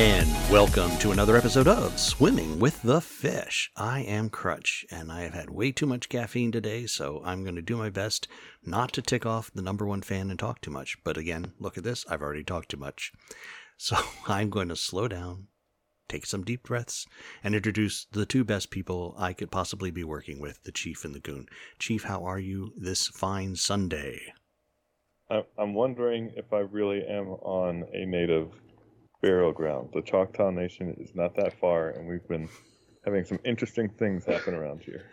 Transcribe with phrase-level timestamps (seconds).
[0.00, 3.70] And welcome to another episode of Swimming with the Fish.
[3.76, 7.56] I am Crutch, and I have had way too much caffeine today, so I'm going
[7.56, 8.26] to do my best
[8.64, 10.96] not to tick off the number one fan and talk too much.
[11.04, 13.12] But again, look at this, I've already talked too much.
[13.76, 15.48] So I'm going to slow down,
[16.08, 17.06] take some deep breaths,
[17.44, 21.14] and introduce the two best people I could possibly be working with the Chief and
[21.14, 21.46] the Goon.
[21.78, 24.32] Chief, how are you this fine Sunday?
[25.28, 28.50] I'm wondering if I really am on a native
[29.20, 29.90] burial ground.
[29.92, 32.48] The Choctaw Nation is not that far, and we've been
[33.04, 35.04] having some interesting things happen around here.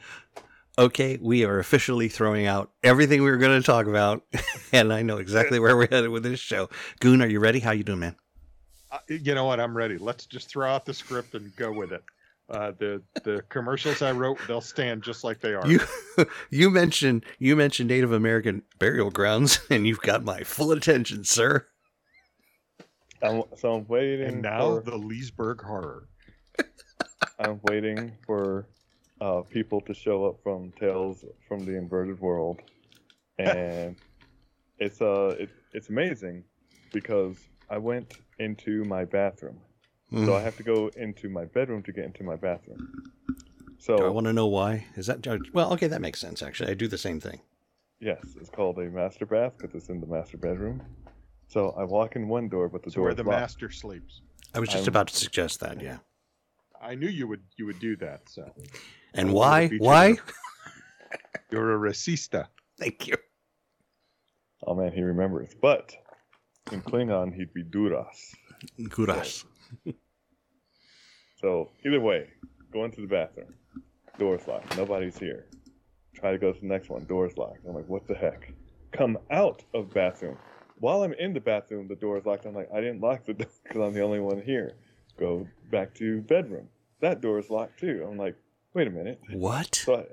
[0.80, 4.24] Okay, we are officially throwing out everything we were going to talk about,
[4.72, 6.70] and I know exactly where we're headed with this show.
[7.00, 7.60] Goon, are you ready?
[7.60, 8.16] How you doing, man?
[8.92, 9.60] Uh, you know what?
[9.60, 9.98] I'm ready.
[9.98, 12.04] Let's just throw out the script and go with it.
[12.50, 15.68] Uh, the the commercials I wrote, they'll stand just like they are.
[15.68, 15.82] You
[16.50, 21.68] you mentioned you mentioned Native American burial grounds, and you've got my full attention, sir.
[23.22, 24.28] I'm, so I'm waiting.
[24.28, 26.08] and now for, the Leesburg horror.
[27.40, 28.68] I'm waiting for
[29.22, 32.62] uh, people to show up from Tales from the Inverted World,
[33.40, 33.96] and
[34.80, 36.44] it's uh it, it's amazing
[36.94, 37.38] because
[37.70, 39.60] I went into my bathroom,
[40.14, 40.26] Mm.
[40.26, 43.12] so I have to go into my bedroom to get into my bathroom.
[43.78, 44.86] So Do I want to know why?
[44.96, 45.74] Is that well?
[45.74, 46.42] Okay, that makes sense.
[46.42, 47.42] Actually, I do the same thing.
[48.00, 50.82] Yes, it's called a master bath because it's in the master bedroom.
[51.48, 53.40] So I walk in one door, but the So door where is the locked.
[53.40, 54.22] master sleeps.
[54.54, 55.82] I was just I'm- about to suggest that.
[55.82, 55.98] Yeah.
[56.82, 58.30] I knew you would you would do that.
[58.30, 58.54] So
[59.14, 59.68] And why?
[59.80, 60.16] Why?
[61.52, 62.48] you're a racista.
[62.80, 63.16] Thank you.
[64.66, 65.50] Oh man, he remembers.
[65.62, 65.96] But
[66.72, 68.36] in Klingon, he'd be Duras.
[68.90, 69.46] Kuras.
[71.42, 72.30] So either way,
[72.72, 73.54] go into the bathroom.
[74.18, 74.76] Door's locked.
[74.78, 75.46] Nobody's here.
[76.16, 77.06] Try to go to the next one.
[77.06, 77.60] Door's locked.
[77.68, 78.52] I'm like, what the heck?
[78.92, 80.38] Come out of bathroom.
[80.80, 82.46] While I'm in the bathroom, the door is locked.
[82.46, 84.74] I'm like, I didn't lock the door because I'm the only one here.
[85.20, 86.68] Go back to bedroom.
[87.02, 88.06] That door is locked too.
[88.10, 88.36] I'm like,
[88.74, 89.20] wait a minute.
[89.32, 89.76] What?
[89.76, 90.04] So, I,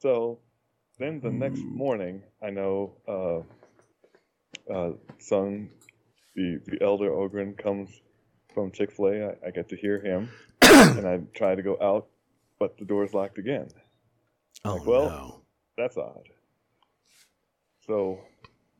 [0.00, 0.38] so
[0.98, 5.70] then the next morning, I know uh, uh, son,
[6.36, 7.90] the the elder Ogren comes
[8.54, 9.28] from Chick Fil A.
[9.30, 10.28] I, I get to hear him,
[10.62, 12.06] and I try to go out,
[12.60, 13.68] but the door's locked again.
[14.64, 15.40] Oh Like, well- no.
[15.76, 16.28] That's odd.
[17.88, 18.20] So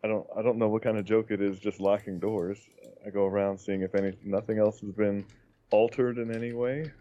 [0.04, 2.58] I don't I don't know what kind of joke it is just locking doors.
[3.06, 5.24] I go around seeing if any nothing else has been
[5.70, 6.92] altered in any way.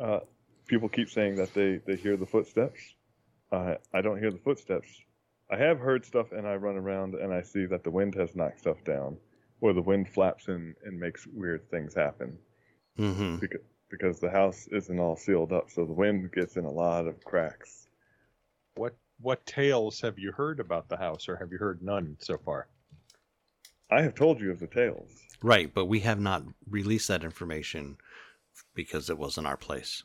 [0.00, 0.20] Uh,
[0.66, 2.80] people keep saying that they, they hear the footsteps.
[3.52, 4.88] Uh, I don't hear the footsteps.
[5.50, 8.34] I have heard stuff and I run around and I see that the wind has
[8.34, 9.18] knocked stuff down
[9.60, 12.38] or the wind flaps and, and makes weird things happen
[12.98, 13.36] Mm-hmm.
[13.36, 13.60] because,
[13.90, 17.22] because the house isn't all sealed up so the wind gets in a lot of
[17.22, 17.85] cracks.
[19.18, 22.38] What what tales have you heard about the house, or have you heard none so
[22.38, 22.68] far?
[23.90, 25.10] I have told you of the tales.
[25.42, 27.96] Right, but we have not released that information
[28.74, 30.02] because it wasn't our place.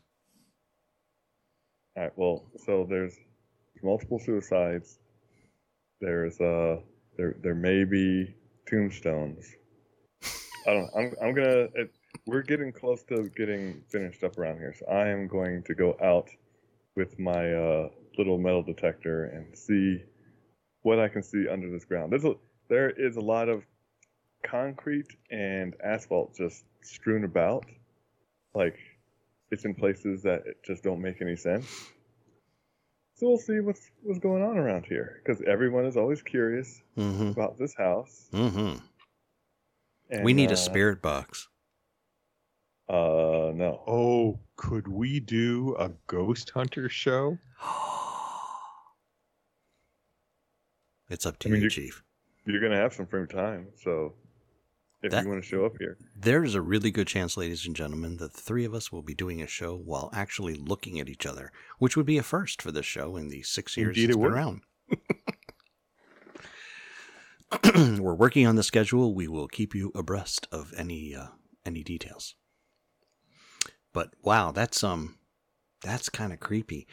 [1.97, 2.11] All right.
[2.15, 3.15] Well, so there's
[3.83, 4.99] multiple suicides.
[5.99, 6.77] There's uh
[7.17, 8.35] there there may be
[8.67, 9.45] tombstones.
[10.67, 10.89] I don't.
[10.95, 11.67] I'm I'm gonna.
[11.75, 11.91] It,
[12.27, 15.97] we're getting close to getting finished up around here, so I am going to go
[16.03, 16.29] out
[16.95, 20.03] with my uh, little metal detector and see
[20.83, 22.11] what I can see under this ground.
[22.11, 22.33] There's a
[22.69, 23.63] there is a lot of
[24.43, 27.65] concrete and asphalt just strewn about,
[28.53, 28.77] like
[29.51, 31.67] it's in places that just don't make any sense.
[33.15, 37.29] So we'll see what's what's going on around here because everyone is always curious Mm-hmm.
[37.29, 38.27] about this house.
[38.33, 38.77] Mm-hmm.
[40.09, 41.47] And, we need uh, a spirit box.
[42.89, 43.81] Uh, no.
[43.87, 47.37] Oh, could we do a ghost hunter show?
[51.11, 52.03] it's up to I mean, you, you- Chief.
[52.45, 54.13] You're gonna have some free time, so
[55.03, 57.75] if That- you want to show up here, There's a really good chance, ladies and
[57.75, 61.07] gentlemen, that the three of us will be doing a show while actually looking at
[61.09, 64.09] each other, which would be a first for this show in the six years Indeed
[64.09, 64.31] it's it been would.
[64.33, 64.61] around.
[67.99, 69.13] We're working on the schedule.
[69.13, 71.27] We will keep you abreast of any uh,
[71.65, 72.35] any details.
[73.93, 75.17] But wow, that's um,
[75.83, 76.87] that's kind of creepy.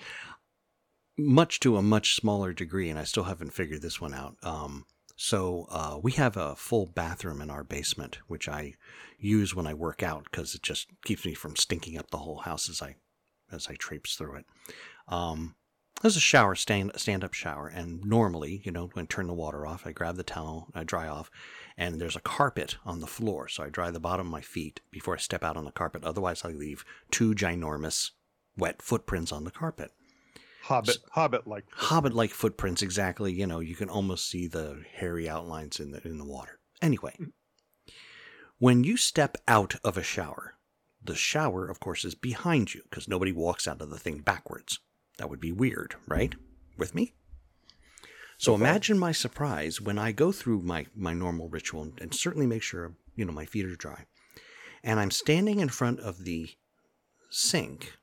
[1.19, 4.37] Much to a much smaller degree, and I still haven't figured this one out.
[4.43, 4.87] Um,
[5.17, 8.75] so uh, we have a full bathroom in our basement, which I
[9.19, 12.39] use when I work out because it just keeps me from stinking up the whole
[12.39, 12.95] house as I
[13.51, 14.47] as I traipse through it.
[15.09, 15.57] Um,
[16.03, 19.35] there's a shower, stand stand up shower, and normally, you know, when I turn the
[19.35, 21.33] water off, I grab the towel, I dry off,
[21.77, 24.81] and there's a carpet on the floor, so I dry the bottom of my feet
[24.93, 26.05] before I step out on the carpet.
[26.05, 28.13] Otherwise, I leave two ginormous
[28.57, 29.91] wet footprints on the carpet.
[30.69, 31.65] Hobbit, Hobbit like.
[31.73, 33.33] Hobbit-like footprints, exactly.
[33.33, 36.59] You know, you can almost see the hairy outlines in the in the water.
[36.83, 37.31] Anyway, hmm.
[38.59, 40.59] When you step out of a shower,
[41.03, 44.81] the shower, of course, is behind you because nobody walks out of the thing backwards.
[45.17, 46.35] That would be weird, right?
[46.77, 47.15] With me?
[48.37, 52.47] So imagine my surprise when I go through my, my normal ritual and, and certainly
[52.47, 54.05] make sure, you know, my feet are dry.
[54.85, 56.51] And I'm standing in front of the
[57.31, 57.95] sink,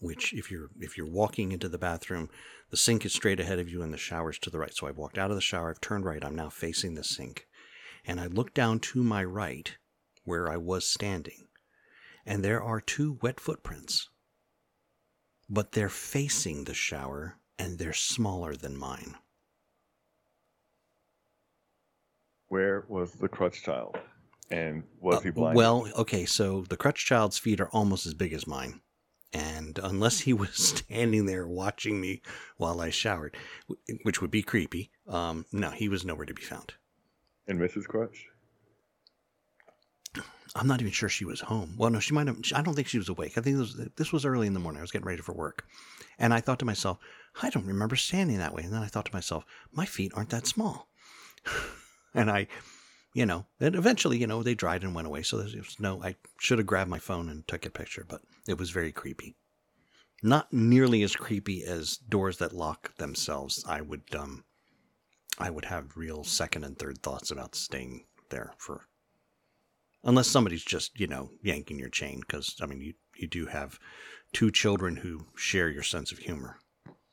[0.00, 2.28] which if you're if you're walking into the bathroom,
[2.70, 4.74] the sink is straight ahead of you and the shower's to the right.
[4.74, 7.46] So I've walked out of the shower, I've turned right, I'm now facing the sink.
[8.04, 9.76] And I look down to my right
[10.24, 11.48] where I was standing,
[12.26, 14.08] and there are two wet footprints.
[15.48, 19.16] But they're facing the shower and they're smaller than mine.
[22.48, 23.96] Where was the crutch child?
[24.50, 25.56] And was Uh, he blind?
[25.56, 28.80] well, okay, so the crutch child's feet are almost as big as mine.
[29.32, 32.22] And unless he was standing there watching me
[32.56, 33.36] while I showered,
[34.02, 36.74] which would be creepy, um, no, he was nowhere to be found.
[37.46, 37.84] and Mrs.
[37.84, 38.26] Crutch?
[40.56, 41.74] I'm not even sure she was home.
[41.78, 42.38] Well, no, she might have.
[42.54, 43.38] I don't think she was awake.
[43.38, 44.80] I think this was, this was early in the morning.
[44.80, 45.64] I was getting ready for work.
[46.18, 46.98] And I thought to myself,
[47.40, 48.64] I don't remember standing that way.
[48.64, 50.88] And then I thought to myself, my feet aren't that small.
[52.14, 52.48] and I,
[53.14, 55.22] you know, and eventually, you know, they dried and went away.
[55.22, 58.20] So there was no, I should have grabbed my phone and took a picture, but
[58.50, 59.36] it was very creepy.
[60.22, 63.64] Not nearly as creepy as doors that lock themselves.
[63.66, 64.44] I would, um,
[65.38, 68.86] I would have real second and third thoughts about staying there for
[70.04, 73.78] unless somebody's just you know yanking your chain because i mean you you do have
[74.32, 76.58] two children who share your sense of humor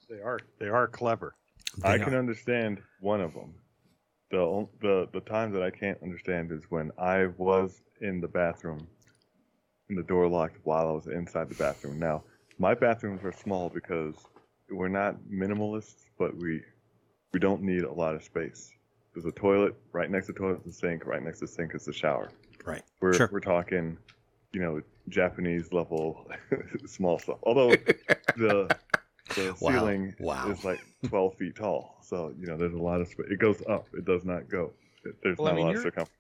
[0.09, 1.35] They are they are clever.
[1.83, 3.53] I They can understand one of them.
[4.31, 8.87] The the the time that I can't understand is when I was in the bathroom,
[9.89, 11.99] and the door locked while I was inside the bathroom.
[11.99, 12.23] Now,
[12.59, 14.15] my bathrooms are small because
[14.69, 16.61] we're not minimalists, but we
[17.33, 18.71] we don't need a lot of space.
[19.13, 21.05] There's a toilet right next to the toilet, is the sink.
[21.05, 22.29] Right next to the sink is the shower.
[22.65, 23.29] right We're Sure.
[23.31, 23.97] we're talking,
[24.53, 26.29] you know, Japanese level
[26.85, 27.37] small stuff.
[27.43, 27.71] Although
[28.35, 28.75] the
[29.35, 29.71] the Wow.
[29.71, 30.49] ceiling Wow.
[30.51, 33.27] is like 12 feet tall, so you know there's a lot of space.
[33.29, 33.87] It goes up.
[33.93, 34.73] It does not go.
[35.23, 36.11] There's Well, I mean, a lot of you're- circumference.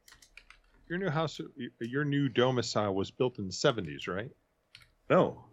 [0.89, 1.39] Your new house,
[1.79, 4.31] your new domicile was built in the 70s, right?
[5.09, 5.45] No.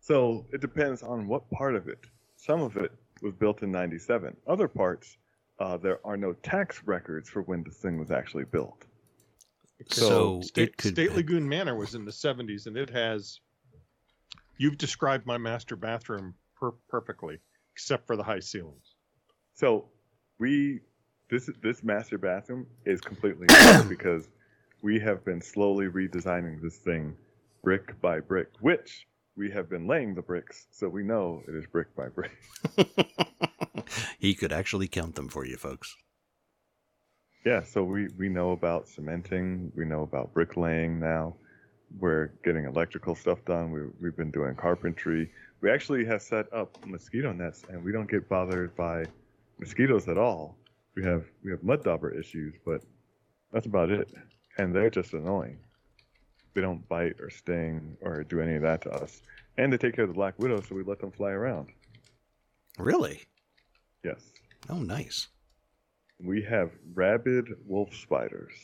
[0.00, 1.98] So it depends on what part of it.
[2.36, 2.92] Some of it
[3.22, 4.36] was built in 97.
[4.46, 5.16] Other parts,
[5.58, 8.84] uh, there are no tax records for when this thing was actually built.
[9.90, 13.40] so State, it could State Lagoon Manor was in the 70s, and it has.
[14.58, 17.38] You've described my master bathroom per- perfectly,
[17.74, 18.94] except for the high ceilings.
[19.54, 19.88] So
[20.38, 20.80] we
[21.30, 24.28] this this master bathroom is completely new because
[24.82, 27.16] we have been slowly redesigning this thing
[27.62, 31.66] brick by brick, which we have been laying the bricks, so we know it is
[31.66, 32.36] brick by brick.
[34.18, 35.96] he could actually count them for you folks
[37.44, 41.34] Yeah, so we we know about cementing, we know about bricklaying now.
[41.98, 43.70] We're getting electrical stuff done.
[43.72, 45.30] We we've been doing carpentry.
[45.60, 49.06] We actually have set up mosquito nets, and we don't get bothered by
[49.58, 50.56] mosquitoes at all.
[50.98, 52.82] We have we have mud dauber issues, but
[53.52, 54.12] that's about it.
[54.56, 55.60] And they're just annoying.
[56.54, 59.22] They don't bite or sting or do any of that to us.
[59.58, 61.68] And they take care of the black widow, so we let them fly around.
[62.78, 63.22] really
[64.02, 64.32] Yes,
[64.68, 65.28] oh nice
[66.20, 68.54] we have rabid wolf spiders,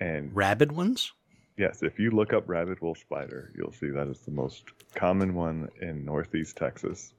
[0.00, 1.12] and rabid ones
[1.56, 5.32] Yes, if you look up rabid wolf spider, you'll see that is the most common
[5.32, 7.14] one in northeast Texas.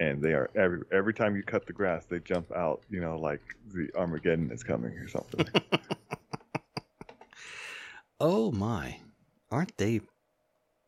[0.00, 3.18] And they are every every time you cut the grass, they jump out, you know,
[3.18, 3.40] like
[3.72, 5.46] the Armageddon is coming or something.
[8.20, 8.98] oh my.
[9.50, 10.00] Aren't they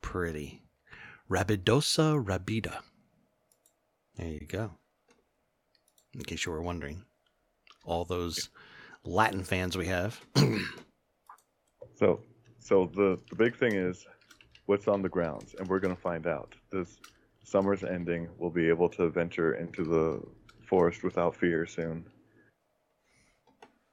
[0.01, 0.63] pretty?
[1.31, 2.79] Rabidosa rabida.
[4.17, 4.71] There you go.
[6.15, 7.05] In case you were wondering.
[7.85, 8.49] All those
[9.05, 10.21] latin fans we have.
[11.97, 12.21] So
[12.59, 14.07] so the, the big thing is
[14.67, 16.55] what's on the grounds, and we're gonna find out.
[16.71, 16.97] This
[17.45, 20.21] summer's ending, we'll be able to venture into the
[20.67, 22.05] forest without fear soon.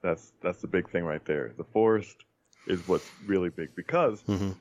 [0.02, 1.54] That's that's the big thing right there.
[1.58, 2.26] The forest
[2.68, 4.56] is what's really big because Mhm.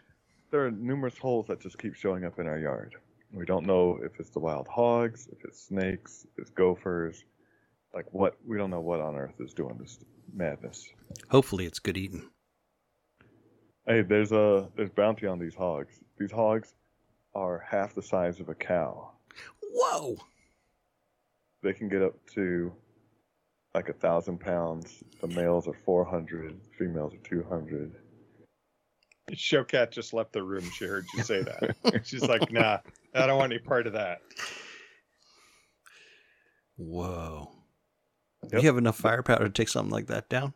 [0.51, 2.95] there are numerous holes that just keep showing up in our yard.
[3.33, 7.25] We don't know if it's the wild hogs, if it's snakes, if it's gophers,
[7.95, 9.99] like what we don't know what on earth is doing this
[10.33, 10.89] madness.
[11.29, 12.29] hopefully it's good eating
[13.87, 15.99] Hey, there's a there's bounty on these hogs.
[16.19, 16.75] These hogs
[17.35, 19.11] are half the size of a cow.
[19.73, 20.17] whoa
[21.63, 22.73] They can get up to
[23.75, 25.03] like a thousand pounds.
[25.21, 27.95] The males are four hundred, females are two hundred.
[29.33, 30.69] Showcat just left the room.
[30.71, 31.77] She heard you say that.
[32.05, 32.79] She's like, nah,
[33.15, 34.23] I don't want any part of that.
[36.77, 37.53] whoa
[38.53, 38.63] Yep.
[38.63, 40.55] you have enough firepower to take something like that down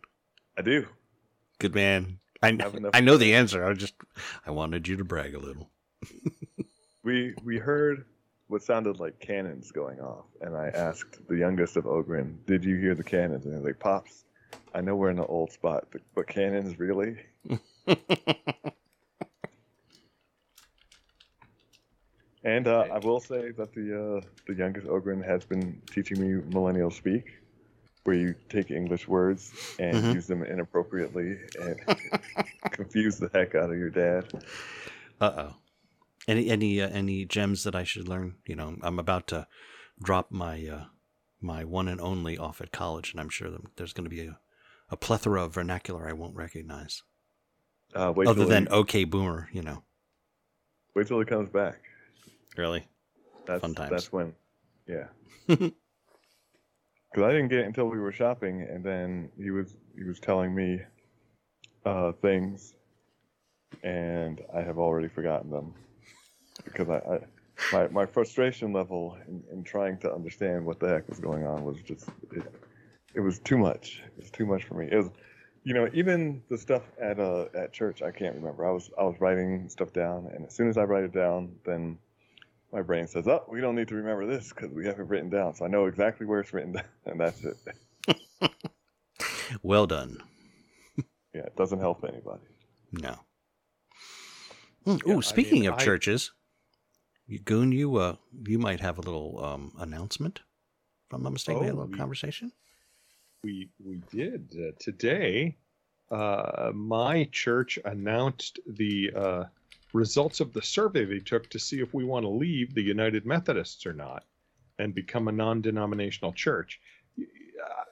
[0.56, 0.86] I do.
[1.58, 2.18] Good man.
[2.42, 3.64] I know, Have enough I know the answer.
[3.64, 3.94] I just
[4.46, 5.70] I wanted you to brag a little.
[7.04, 8.06] We we heard
[8.48, 12.76] what sounded like cannons going off, and I asked the youngest of Ogren, "Did you
[12.76, 14.24] hear the cannons?" And he's like, "Pops,
[14.74, 17.18] I know we're in an old spot, but, but cannons really?"
[22.46, 26.42] And uh, I will say that the uh, the youngest Ogren has been teaching me
[26.52, 27.38] millennial speak,
[28.04, 30.14] where you take English words and Mhm.
[30.14, 31.80] use them inappropriately and
[32.70, 34.26] confuse the heck out of your dad.
[35.22, 35.54] Uh oh.
[36.26, 38.36] Any any uh, any gems that I should learn?
[38.46, 39.46] You know, I'm about to
[40.02, 40.84] drop my uh,
[41.40, 44.26] my one and only off at college, and I'm sure that there's going to be
[44.26, 44.38] a,
[44.90, 47.02] a plethora of vernacular I won't recognize,
[47.94, 49.84] Uh, wait other than he, "Okay, Boomer." You know,
[50.94, 51.82] wait till he comes back.
[52.56, 52.86] really.
[53.46, 53.90] That's Fun times.
[53.90, 54.34] that's when,
[54.86, 55.08] yeah.
[57.14, 60.18] Because I didn't get it until we were shopping, and then he was he was
[60.18, 60.80] telling me
[61.84, 62.74] uh, things,
[63.84, 65.74] and I have already forgotten them
[66.62, 67.18] because I, I
[67.72, 71.64] my my frustration level in, in trying to understand what the heck was going on
[71.64, 72.42] was just it,
[73.14, 74.02] it was too much.
[74.06, 74.88] It was too much for me.
[74.90, 75.10] It was,
[75.62, 78.66] you know, even the stuff at uh at church I can't remember.
[78.66, 81.54] I was I was writing stuff down, and as soon as I write it down,
[81.64, 81.98] then
[82.72, 85.30] my brain says, "Oh, we don't need to remember this because we have it written
[85.30, 87.56] down." So I know exactly where it's written down, and that's it.
[89.62, 90.18] Well done.
[91.34, 92.42] Yeah, it doesn't help anybody.
[92.92, 93.16] No.
[94.84, 96.43] Hmm, Yeah, Ooh, I speaking mean, of I- churches, you,
[97.44, 98.16] Goon, you uh,
[98.46, 100.40] you might have a little um, announcement.
[101.08, 102.52] If I'm not mistaken, we had a Oh, little we- conversation.
[103.42, 105.56] We we did uh, today.
[106.10, 109.44] Uh, my church announced the uh,
[109.92, 113.26] results of the survey they took to see if we want to leave the United
[113.26, 114.24] Methodists or not,
[114.78, 116.80] and become a non-denominational church.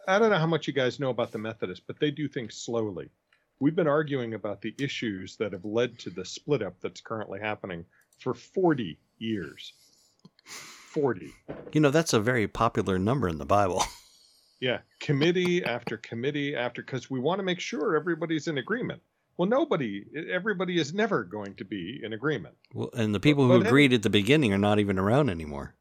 [0.09, 2.55] I don't know how much you guys know about the Methodists, but they do things
[2.57, 3.09] slowly.
[3.61, 7.41] We've been arguing about the issues that have led to the split up that's currently
[7.41, 7.85] happening
[8.19, 9.73] for 40 years.
[10.45, 11.33] 40.
[11.73, 13.83] You know, that's a very popular number in the Bible.
[14.61, 19.03] Yeah, committee after committee after, because we want to make sure everybody's in agreement.
[19.37, 22.55] Well, nobody, everybody is never going to be in agreement.
[22.73, 25.75] well, and the people who but agreed at the beginning are not even around anymore.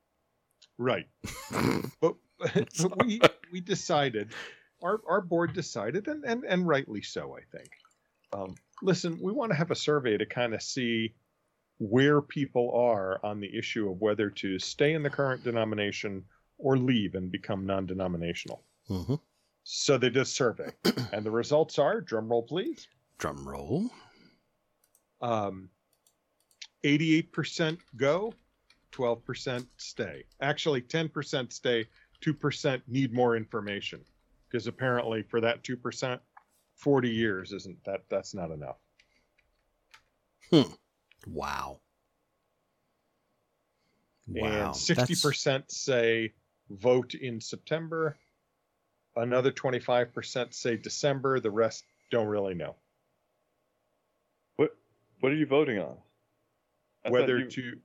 [0.79, 1.05] Right.
[2.01, 3.21] But, but we
[3.51, 4.33] we decided,
[4.81, 7.69] our our board decided, and and, and rightly so, I think.
[8.33, 11.13] Um, listen, we want to have a survey to kind of see
[11.81, 16.23] where people are on the issue of whether to stay in the current denomination
[16.59, 18.63] or leave and become non-denominational.
[18.87, 19.15] hmm
[19.63, 20.71] So they did a survey,
[21.11, 22.87] and the results are, drum roll please.
[23.17, 23.89] Drum roll.
[25.21, 25.69] um,
[26.85, 28.31] 88% go,
[28.91, 30.23] 12% stay.
[30.39, 31.87] Actually, 10% stay,
[32.23, 34.01] 2% need more information.
[34.47, 36.19] Because apparently, for that 2%,
[36.75, 38.77] 40 years isn't that that's not enough.
[41.27, 41.79] Wow.
[44.27, 44.71] And Wow.
[44.71, 46.33] 60% say
[46.69, 48.17] vote in September.
[49.15, 51.39] Another 25% say December.
[51.39, 52.75] The rest don't really know
[54.57, 54.71] What
[55.19, 55.97] what are you voting on?
[57.05, 57.81] I whether you- to.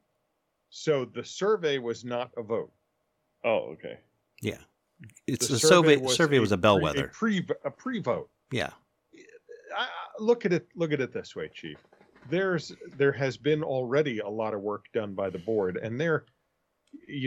[0.70, 2.72] So the survey was not a vote.
[3.44, 4.00] Oh, okay.
[4.42, 4.58] Yeah.
[5.26, 6.06] It's The a survey.
[6.08, 7.06] Survey was a pre- bellwether.
[7.06, 8.30] A pre a pre vote.
[8.50, 8.72] yeah.
[9.76, 9.88] I, I-
[10.18, 10.68] look at it.
[10.74, 11.78] Look at it this way, Chief.
[12.28, 16.24] There's there has been already a lot of work done by the board, and they're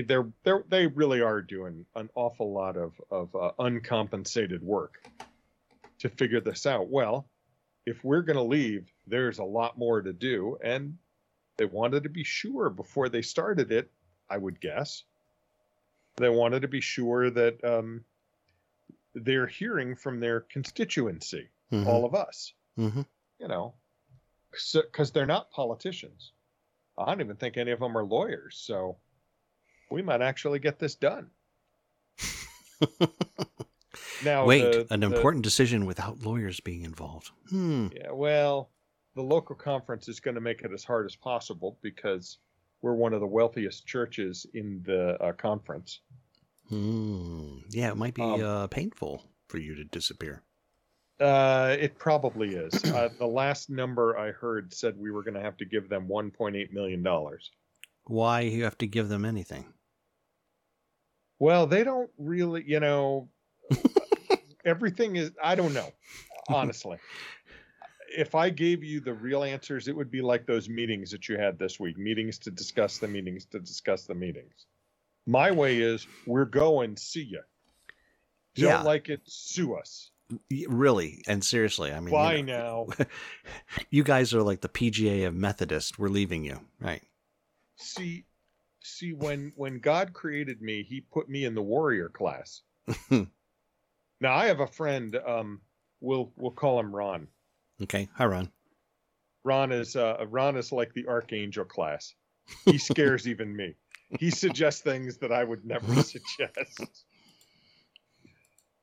[0.05, 4.95] they're, they're they really are doing an awful lot of of uh, uncompensated work
[5.99, 6.89] to figure this out.
[6.89, 7.29] Well,
[7.85, 10.97] if we're going to leave, there's a lot more to do, and
[11.57, 13.91] they wanted to be sure before they started it.
[14.29, 15.03] I would guess
[16.17, 18.03] they wanted to be sure that um,
[19.15, 21.87] they're hearing from their constituency Mhm.
[21.87, 23.05] all of us, Mhm.
[23.39, 23.73] you know,
[24.51, 26.31] because they're not politicians.
[26.97, 28.97] I don't even think any of them are lawyers, so
[29.91, 31.29] we might actually get this done.
[34.23, 37.31] now, Wait, the- an the- important decision without lawyers being involved.
[37.49, 37.87] Hmm.
[37.95, 38.69] Yeah, well,
[39.15, 42.37] the local conference is going to make it as hard as possible because
[42.81, 45.99] we're one of the wealthiest churches in the uh, conference.
[46.69, 47.57] Hmm.
[47.69, 50.43] Yeah, it might be Um, uh, painful for you to disappear.
[51.19, 52.83] Uh, it probably is.
[52.85, 56.07] Uh, the last number I heard said we were going to have to give them
[56.07, 57.51] 1.8 million dollars.
[58.05, 59.65] Why you have to give them anything?
[61.37, 63.29] Well, they don't really, you know,
[64.65, 65.91] everything is, I don't know,
[66.47, 66.97] honestly.
[68.17, 71.37] if I gave you the real answers, it would be like those meetings that you
[71.37, 74.65] had this week meetings to discuss the meetings to discuss the meetings.
[75.27, 77.39] My way is we're going, see ya.
[78.55, 78.81] Don't Yeah.
[78.81, 80.11] like it, sue us.
[80.67, 83.05] Really and seriously, I mean, you Why know, now?
[83.89, 85.97] you guys are like the PGA of Methodist.
[85.97, 87.01] We're leaving you, right?
[87.79, 88.25] see,
[88.81, 92.61] see, when when God created me, He put me in the warrior class.
[93.09, 93.25] now
[94.23, 95.15] I have a friend.
[95.15, 95.61] Um,
[96.01, 97.27] we'll we'll call him Ron.
[97.81, 98.51] Okay, hi Ron.
[99.43, 102.13] Ron is uh, Ron is like the archangel class.
[102.65, 103.75] He scares even me.
[104.19, 107.05] He suggests things that I would never suggest.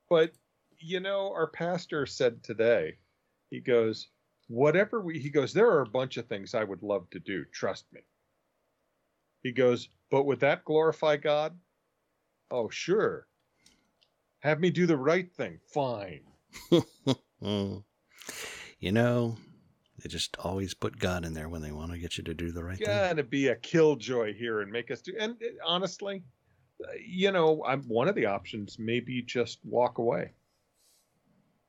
[0.08, 0.32] But
[0.80, 2.96] you know, our pastor said today,
[3.50, 4.08] he goes,
[4.48, 7.44] whatever we he goes, there are a bunch of things I would love to do,
[7.52, 8.00] trust me.
[9.42, 11.58] He goes, but would that glorify God?
[12.50, 13.26] Oh, sure.
[14.40, 15.60] Have me do the right thing.
[15.72, 16.22] Fine.
[18.78, 19.36] You know,
[20.02, 22.52] they just always put God in there when they want to get you to do
[22.52, 22.86] the right thing.
[22.86, 25.14] gotta be a killjoy here and make us do.
[25.18, 26.22] And honestly,
[27.04, 28.78] you know, I'm one of the options.
[28.78, 30.32] Maybe just walk away.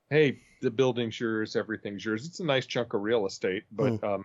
[0.09, 2.25] Hey, the building's yours, everything's yours.
[2.25, 4.23] It's a nice chunk of real estate, but um,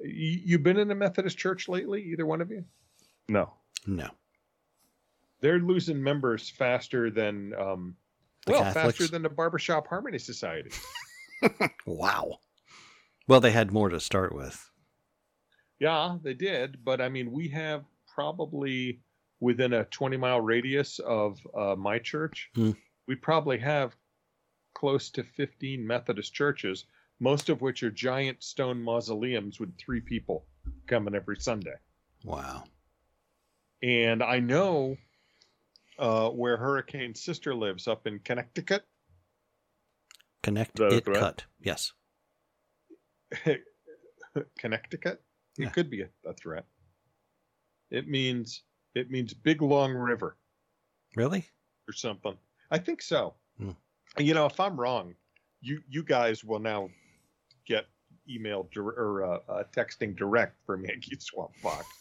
[0.00, 2.02] you, you been in a Methodist church lately?
[2.04, 2.64] Either one of you?
[3.28, 3.52] No.
[3.86, 4.08] No,
[5.40, 7.94] They're losing members faster than um,
[8.44, 8.98] The well, Catholics?
[8.98, 10.70] faster than the Barbershop Harmony Society.
[11.86, 12.38] wow.
[13.28, 14.68] Well, they had more to start with.
[15.78, 19.00] Yeah, they did, but I mean, we have probably
[19.40, 22.72] within a 20 mile radius of uh, my church, Hmm.
[23.06, 23.94] we probably have
[24.78, 26.84] close to 15 Methodist churches,
[27.18, 30.44] most of which are giant stone mausoleums with three people
[30.86, 31.74] coming every Sunday.
[32.24, 32.62] Wow.
[33.82, 34.96] And I know
[35.98, 38.84] uh, where Hurricane's sister lives up in Connecticut.
[40.44, 41.18] Connect Is it threat?
[41.20, 41.44] cut.
[41.60, 41.92] Yes.
[44.58, 45.20] Connecticut.
[45.58, 45.70] It Yeah.
[45.70, 46.66] could be a, a threat.
[47.90, 48.62] It means
[48.94, 50.36] it means big long river.
[51.16, 51.46] Really?
[51.88, 52.36] or something.
[52.70, 53.34] I think so.
[53.58, 53.70] Hmm.
[54.16, 55.14] You know, if I'm wrong,
[55.60, 56.90] you you guys will now
[57.66, 57.86] get
[58.28, 61.86] email dir- or uh, uh, texting direct from Yankee Swamp Fox.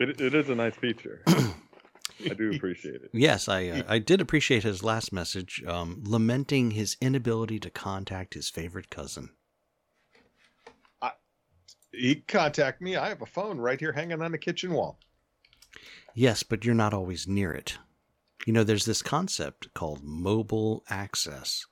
[0.00, 1.22] It, it is a nice feature.
[1.26, 3.10] I do appreciate it.
[3.12, 8.34] Yes, I uh, I did appreciate his last message, um, lamenting his inability to contact
[8.34, 9.30] his favorite cousin.
[11.92, 12.96] He contact me.
[12.96, 14.98] I have a phone right here hanging on the kitchen wall.
[16.14, 17.78] Yes, but you're not always near it.
[18.48, 21.66] You know, there's this concept called mobile access,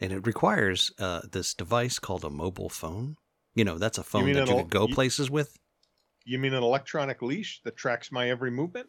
[0.00, 3.16] and it requires uh, this device called a mobile phone.
[3.54, 5.56] You know, that's a phone mean that you el- could go you- places with.
[6.24, 8.88] You mean an electronic leash that tracks my every movement?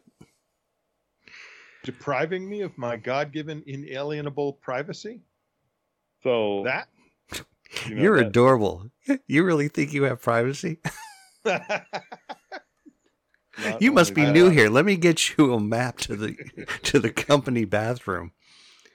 [1.84, 5.20] Depriving me of my God given inalienable privacy?
[6.24, 6.88] So That?
[7.86, 8.90] you know, You're that- adorable.
[9.28, 10.78] You really think you have privacy?
[13.58, 14.68] not you must be new here.
[14.70, 16.36] Let me get you a map to the
[16.84, 18.32] to the company bathroom.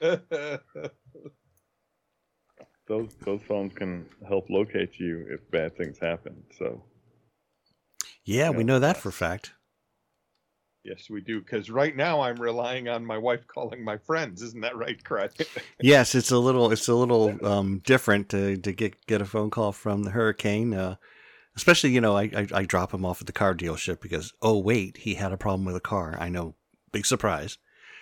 [2.88, 6.42] Those those phones can help locate you if bad things happen.
[6.58, 6.82] So
[8.24, 9.52] Yeah, we know that for a fact.
[10.84, 11.40] yes, we do.
[11.40, 14.42] Because right now I'm relying on my wife calling my friends.
[14.42, 15.32] Isn't that right, Crud?
[15.80, 19.50] Yes, it's a little it's a little um, different to, to get get a phone
[19.50, 20.74] call from the hurricane.
[20.74, 20.96] Uh,
[21.58, 24.58] especially, you know, I, I I drop him off at the car dealership because oh
[24.58, 26.16] wait, he had a problem with a car.
[26.18, 26.54] I know,
[26.92, 27.58] big surprise.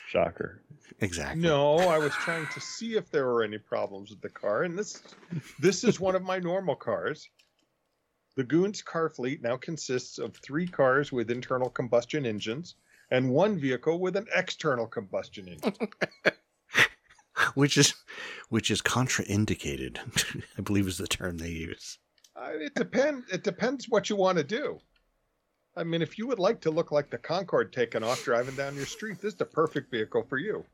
[0.09, 0.63] shocker.
[1.01, 1.43] Exactly.
[1.43, 4.79] No, I was trying to see if there were any problems with the car, and
[4.79, 5.03] this
[5.59, 7.29] this is one of my normal cars.
[8.37, 12.75] The Goons car fleet now consists of three cars with internal combustion engines
[13.11, 15.75] and one vehicle with an external combustion engine.
[17.55, 17.95] Which is
[18.49, 19.99] which is contraindicated,
[20.59, 21.99] I believe is the term they use.
[22.37, 23.31] Uh, it depends.
[23.33, 24.79] It depends what you want to do.
[25.77, 28.77] I mean, if you would like to look like the Concorde taking off driving down
[28.77, 30.65] your street, this is the perfect vehicle for you.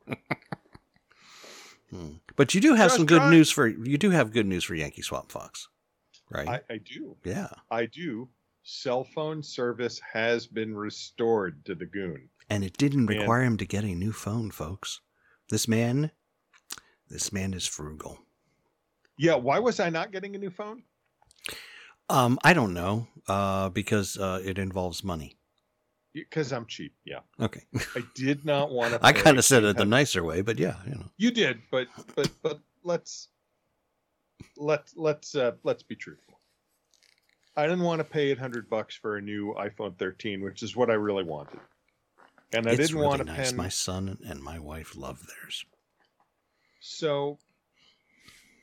[1.89, 2.13] Hmm.
[2.35, 4.75] But you do have Just some good news for you do have good news for
[4.75, 5.67] Yankee Swamp Fox,
[6.29, 6.47] right?
[6.47, 7.15] I, I do.
[7.23, 8.29] yeah, I do.
[8.63, 12.29] Cell phone service has been restored to the Goon.
[12.49, 15.01] and it didn't require him to get a new phone, folks.
[15.49, 16.11] This man,
[17.09, 18.17] this man is frugal.
[19.17, 20.81] Yeah, why was I not getting a new phone?
[22.09, 25.37] Um, I don't know, uh, because uh, it involves money.
[26.13, 26.93] Because I'm cheap.
[27.05, 27.63] Yeah, Okay,
[27.95, 28.99] I did not want to.
[29.03, 31.09] I kind of said it the nicer way, but yeah, you know.
[31.17, 33.29] You did, but but but let's
[34.55, 36.39] let's let's uh, let's be truthful.
[37.55, 40.89] I didn't want to pay 800 bucks for a new iPhone 13, which is what
[40.89, 41.59] I really wanted,
[42.53, 43.49] and I it's didn't really want to nice.
[43.49, 43.57] pen.
[43.57, 45.65] My son and my wife love theirs.
[46.79, 47.39] So,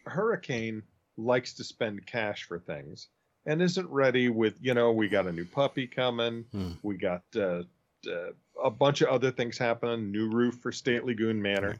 [0.07, 0.83] Hurricane
[1.16, 3.09] likes to spend cash for things
[3.46, 6.44] and isn't ready with, you know, we got a new puppy coming.
[6.53, 6.72] Hmm.
[6.83, 7.62] We got uh,
[8.07, 10.11] uh, a bunch of other things happening.
[10.11, 11.68] New roof for State Lagoon Manor.
[11.68, 11.79] Right.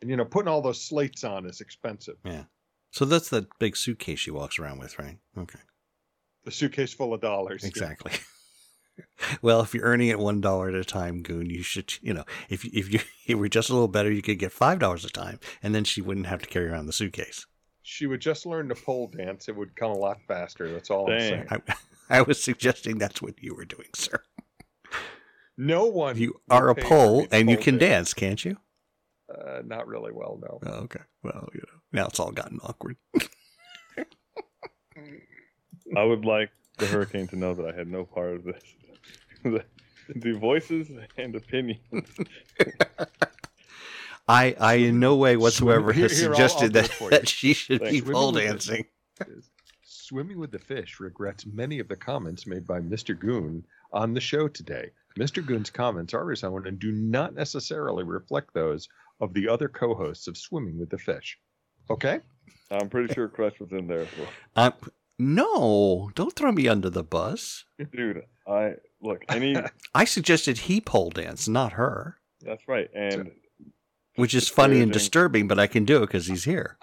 [0.00, 2.16] And you know, putting all those slates on is expensive.
[2.24, 2.44] Yeah.
[2.90, 5.18] So that's the big suitcase she walks around with, right?
[5.36, 5.58] Okay.
[6.44, 7.64] The suitcase full of dollars.
[7.64, 8.12] Exactly.
[9.42, 12.24] well, if you're earning it one dollar at a time, Goon, you should, you know,
[12.48, 15.10] if if you, you were just a little better, you could get five dollars a
[15.10, 17.46] time, and then she wouldn't have to carry around the suitcase.
[17.82, 19.48] She would just learn to pole dance.
[19.48, 20.70] It would come a lot faster.
[20.72, 21.46] That's all I'm saying.
[21.50, 21.60] I,
[22.10, 24.22] I was suggesting that's what you were doing, sir.
[25.56, 26.16] No one.
[26.16, 28.56] You are a pay for pole, and you pole can dance, can't you?
[29.30, 30.58] Uh, not really well, no.
[30.66, 31.00] Oh, okay.
[31.22, 32.96] Well, you know, now it's all gotten awkward.
[35.96, 38.62] I would like the hurricane to know that I had no part of this.
[39.42, 39.64] the,
[40.16, 42.08] the voices and opinions.
[44.30, 47.04] I, I in no way whatsoever Here- has here, I'll- suggested I'll that, it for
[47.04, 47.10] you.
[47.10, 48.10] that she should be Thanks.
[48.10, 48.84] pole Swimming with dancing.
[49.28, 49.50] is
[49.82, 53.18] Swimming with the Fish regrets many of the comments made by Mr.
[53.18, 54.90] Goon on the show today.
[55.18, 55.44] Mr.
[55.44, 58.88] Goon's comments are his own and do not necessarily reflect those
[59.20, 61.38] of the other co hosts of Swimming with the Fish.
[61.90, 62.20] Okay?
[62.70, 64.28] I'm pretty sure Crutch was in there as well.
[64.56, 64.70] Uh,
[65.18, 67.64] no, don't throw me under the bus.
[67.92, 69.56] Dude, I look any.
[69.94, 73.30] I suggested he pole dance, not her, That's right, and
[74.20, 76.76] which is funny and disturbing, but I can do it because he's here.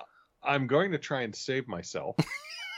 [0.44, 2.16] I'm going to try and save myself.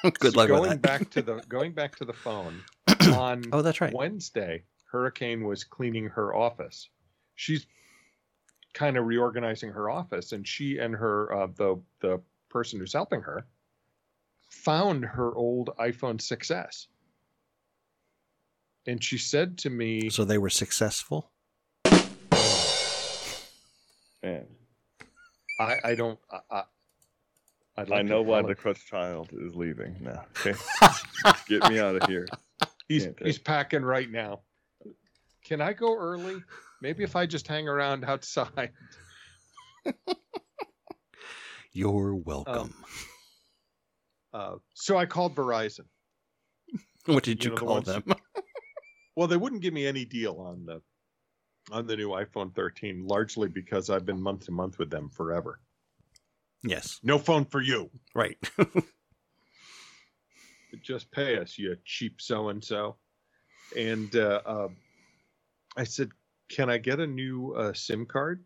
[0.20, 0.82] Good luck going with that.
[0.82, 2.62] back to the going back to the phone
[3.14, 3.94] on oh, that's right.
[3.94, 6.90] Wednesday, Hurricane was cleaning her office.
[7.36, 7.68] She's
[8.74, 13.22] kind of reorganizing her office, and she and her uh, the the person who's helping
[13.22, 13.46] her
[14.50, 16.88] found her old iPhone 6s,
[18.88, 21.32] and she said to me, So they were successful.
[24.24, 24.46] Man,
[25.60, 26.64] "I I don't I." I
[27.78, 30.26] I'd I like to know why the Crutch child is leaving now.
[30.46, 32.28] Okay, get me out of here.
[32.90, 34.42] he's can't take he's packing right now.
[35.46, 36.44] Can I go early?
[36.82, 38.72] Maybe if I just hang around outside.
[41.72, 42.74] You're welcome.
[44.34, 45.86] Uh, so I called Verizon.
[47.06, 48.04] what did you you, know, call ones- them?
[49.16, 50.82] Well, they wouldn't give me any deal on the
[51.72, 55.60] on the new iPhone 13, largely because I've been month to month with them forever.
[56.64, 57.90] yes, No phone for you.
[58.14, 58.38] right.
[60.82, 62.98] Just pay us, you cheap so and so.
[63.76, 64.68] And uh, uh,
[65.76, 66.10] I said,
[66.48, 68.44] "Can I get a new uh, SIM card?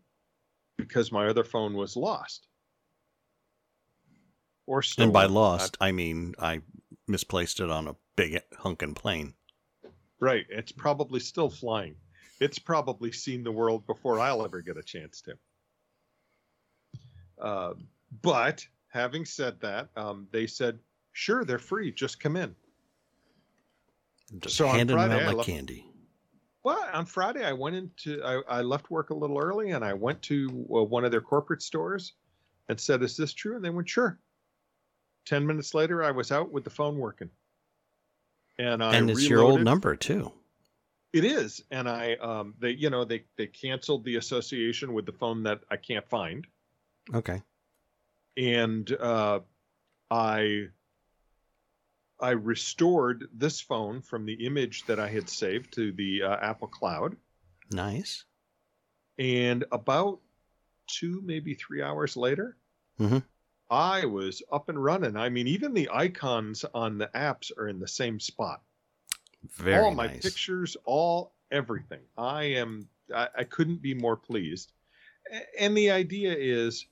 [0.78, 2.48] Because my other phone was lost."
[4.66, 5.08] Or stolen.
[5.08, 6.62] and by lost, I mean I
[7.06, 9.34] misplaced it on a big hunkin' plane.
[10.18, 10.46] Right.
[10.48, 11.96] It's probably still flying.
[12.40, 15.34] It's probably seen the world before I'll ever get a chance to.
[17.40, 17.74] Uh,
[18.22, 20.78] but having said that, um, they said,
[21.12, 21.92] sure, they're free.
[21.92, 22.54] Just come in.
[24.40, 25.86] Just So handing them Friday, out I like left- candy.
[26.64, 29.92] Well, on Friday, I went into, I, I left work a little early and I
[29.92, 32.14] went to uh, one of their corporate stores
[32.70, 33.56] and said, is this true?
[33.56, 34.18] And they went, sure.
[35.26, 37.28] 10 minutes later, I was out with the phone working.
[38.58, 40.32] And I and it's your old number too.
[41.14, 45.12] It is, and I um they you know they they canceled the association with the
[45.12, 46.44] phone that I can't find,
[47.14, 47.40] Okay.
[48.36, 49.38] and uh,
[50.10, 50.70] I
[52.18, 56.66] I restored this phone from the image that I had saved to the uh, Apple
[56.68, 57.16] Cloud,
[57.70, 58.24] Nice.
[59.16, 60.20] and about
[60.88, 62.56] two maybe three hours later,
[62.98, 63.22] Mhm.
[63.70, 65.16] I was up and running.
[65.16, 68.62] I mean, even the icons on the apps are in the same spot.
[69.52, 70.22] Very all my nice.
[70.22, 72.00] pictures, all everything.
[72.16, 72.88] I am.
[73.14, 74.72] I, I couldn't be more pleased.
[75.58, 76.86] And the idea is,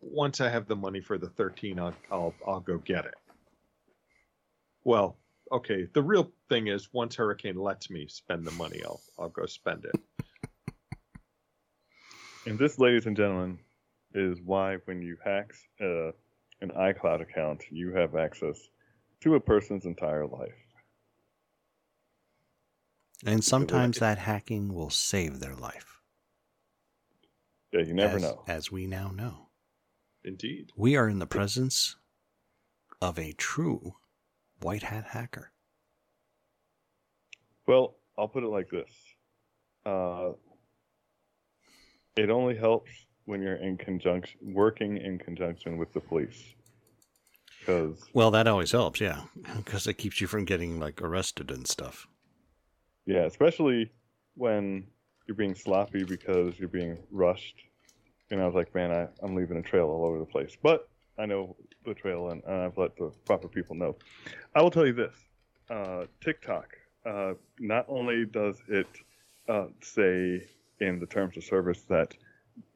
[0.00, 3.14] once I have the money for the thirteen, I'll I'll, I'll go get it.
[4.84, 5.16] Well,
[5.50, 5.88] okay.
[5.92, 9.84] The real thing is, once Hurricane lets me spend the money, I'll I'll go spend
[9.84, 10.00] it.
[12.46, 13.58] And this, ladies and gentlemen,
[14.14, 16.12] is why when you hack uh,
[16.60, 18.58] an iCloud account, you have access
[19.20, 20.54] to a person's entire life.
[23.24, 26.00] And sometimes that hacking will save their life.
[27.72, 28.44] Yeah, you never as, know.
[28.46, 29.48] As we now know.
[30.24, 30.70] Indeed.
[30.76, 31.96] We are in the presence
[33.00, 33.96] of a true
[34.60, 35.52] white hat hacker.
[37.66, 38.90] Well, I'll put it like this.
[39.84, 40.32] Uh,
[42.16, 42.90] it only helps
[43.24, 46.54] when you're in conjunction, working in conjunction with the police.
[47.60, 49.22] Because Well, that always helps, yeah,
[49.56, 52.06] because it keeps you from getting like arrested and stuff.
[53.06, 53.90] Yeah, especially
[54.34, 54.86] when
[55.26, 57.56] you're being sloppy because you're being rushed.
[58.30, 60.56] And I was like, man, I, I'm leaving a trail all over the place.
[60.62, 60.88] But
[61.18, 63.96] I know the trail and, and I've let the proper people know.
[64.54, 65.14] I will tell you this
[65.70, 68.88] uh, TikTok, uh, not only does it
[69.48, 70.46] uh, say
[70.80, 72.14] in the terms of service that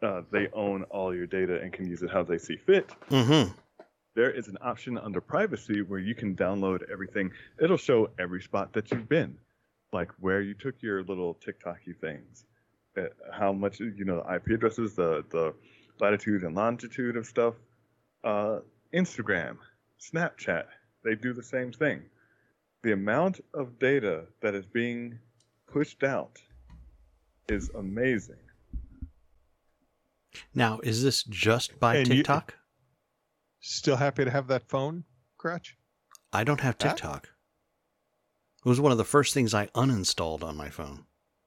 [0.03, 2.91] uh, they own all your data and can use it how they see fit.
[3.11, 3.53] Mm-hmm.
[4.15, 7.31] There is an option under privacy where you can download everything.
[7.63, 9.39] It'll show every spot that you've been,
[9.93, 12.45] like where you took your little TikToky things,
[12.97, 15.55] uh, how much you know the IP addresses, the the
[16.01, 17.55] latitude and longitude of stuff.
[18.25, 18.61] Uh,
[18.95, 19.57] Instagram,
[20.01, 20.65] Snapchat,
[21.05, 22.03] they do the same thing.
[22.83, 25.19] The amount of data that is being
[25.67, 26.39] pushed out
[27.49, 28.37] is amazing.
[30.55, 32.55] Now, is this just by And you- TikTok?
[33.61, 35.05] Still happy to have that phone,
[35.37, 35.77] Crutch?
[36.33, 36.89] I don't have Huh?
[36.91, 37.29] TikTok.
[38.65, 41.05] It was one of the first things I uninstalled on my phone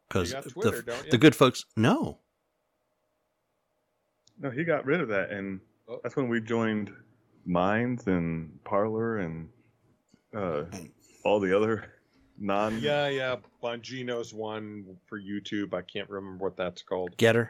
[0.08, 1.12] because the, Twitter, don't you?
[1.12, 1.66] the good folks.
[1.76, 2.20] No,
[4.40, 6.00] No, he got rid of that, and Oh.
[6.04, 6.92] that's when we joined
[7.46, 9.50] Minds and Parler and
[10.36, 10.64] uh,
[11.24, 11.94] all the other
[12.40, 12.80] non.
[12.80, 13.36] Yeah, yeah.
[13.62, 15.74] Bongino's one for YouTube.
[15.74, 17.16] I can't remember what that's called.
[17.18, 17.50] Gettr.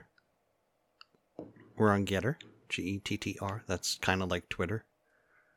[1.78, 2.36] We're on Gettr.
[2.70, 3.64] G E T T R.
[3.68, 4.86] That's kind of like Twitter.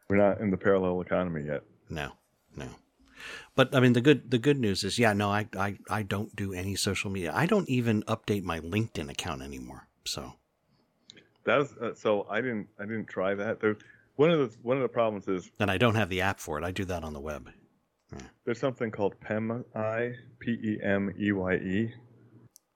[0.09, 1.63] We're not in the parallel economy yet.
[1.89, 2.13] No,
[2.57, 2.67] no.
[3.55, 6.35] But I mean, the good the good news is, yeah, no, I I I don't
[6.35, 7.33] do any social media.
[7.35, 9.89] I don't even update my LinkedIn account anymore.
[10.05, 10.35] So
[11.45, 13.61] That was uh, so I didn't I didn't try that.
[13.61, 13.77] There,
[14.17, 16.59] one of the one of the problems is and I don't have the app for
[16.59, 16.65] it.
[16.65, 17.51] I do that on the web.
[18.45, 21.95] there's something called PimEyes, P E M E Y E,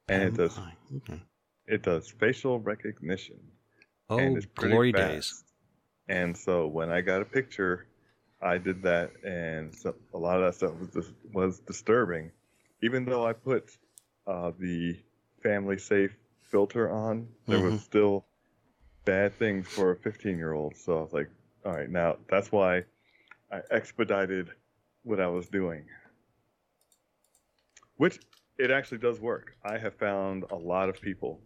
[0.09, 0.59] and it does
[0.97, 1.21] Okay.
[1.67, 3.39] it does facial recognition.
[4.11, 5.45] Oh, and it's glory days.
[6.09, 7.88] And so when I got a picture,
[8.41, 12.31] I did that, and so a lot of that stuff was dis- was disturbing.
[12.83, 13.77] Even though I put
[14.27, 14.99] uh, the
[15.43, 17.61] family safe filter on, there Mhm.
[17.61, 18.27] was still
[19.05, 20.77] bad things for a 15 year old.
[20.77, 21.31] So I was like,
[21.65, 22.85] all right, now that's why
[23.53, 24.51] I expedited
[25.05, 25.85] what I was doing.
[27.97, 28.19] Which
[28.59, 29.57] it actually does work.
[29.63, 31.43] I have found a lot of people.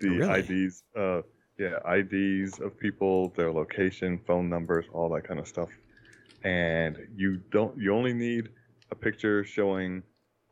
[0.00, 0.28] The Really?
[0.28, 1.22] IDs, uh,
[1.58, 5.68] yeah, IDs of people, their location, phone numbers, all that kind of stuff.
[6.44, 8.48] And you don't, you only need
[8.90, 10.02] a picture showing,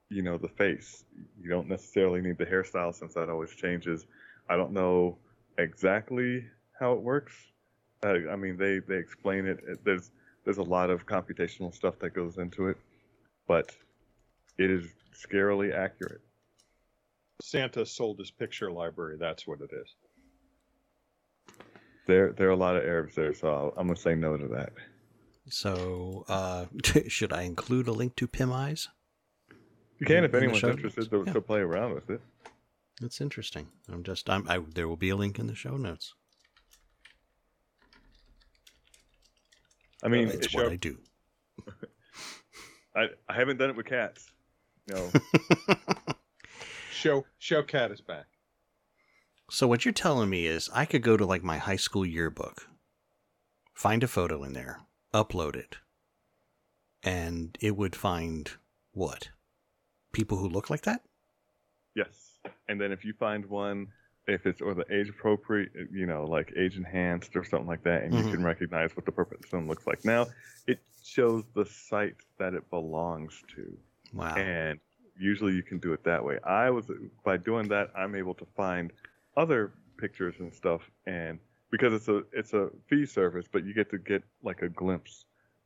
[0.08, 1.04] you know, the face.
[1.42, 4.06] You don't necessarily need the hairstyle since that always changes.
[4.48, 5.18] I don't know
[5.58, 6.44] exactly
[6.78, 7.34] how it works.
[8.04, 9.58] Uh, I mean, they they explain it.
[9.66, 10.10] It- There's
[10.44, 12.78] there's a lot of computational stuff that goes into it,
[13.46, 13.74] but
[14.58, 16.22] it is scarily accurate.
[17.42, 19.16] Santa sold his picture library.
[19.18, 19.94] That's what it is.
[22.06, 24.48] There there are a lot of Arabs there, so I'll, I'm gonna say no to
[24.48, 24.72] that.
[25.48, 26.66] So, uh,
[27.08, 28.88] should I include a link to PimEyes?
[29.98, 31.32] You can if In the anyone's show interested notes, to, yeah.
[31.34, 32.20] to play around with it.
[33.00, 33.68] That's interesting.
[33.92, 36.14] I'm just, I'm, I, there will be a link in the show notes.
[40.02, 40.98] I mean, it's it what show- I do.
[42.96, 44.30] I, I haven't done it with cats.
[44.88, 45.10] No,
[46.92, 48.26] Show show cat is back.
[49.50, 52.68] So what you're telling me is I could go to like my high school yearbook,
[53.74, 54.80] find a photo in there,
[55.12, 55.78] upload it,
[57.02, 58.50] and it would find
[58.92, 59.30] what?
[60.12, 61.02] People who look like that?
[61.96, 62.38] yes.
[62.68, 63.88] And then if you find one,
[64.28, 68.04] if it's or the age appropriate, you know, like age enhanced or something like that,
[68.04, 68.24] and Mhm.
[68.24, 70.04] you can recognize what the person looks like.
[70.04, 70.28] Now,
[70.68, 73.76] it shows the site that it belongs to.
[74.12, 74.34] Wow.
[74.36, 74.80] and
[75.16, 76.38] usually you can do it that way.
[76.42, 76.90] I was
[77.24, 78.92] by doing that, I'm able to find
[79.40, 81.38] other pictures and stuff, and
[81.70, 85.24] because it's a it's a fee service, but you get to get like a glimpse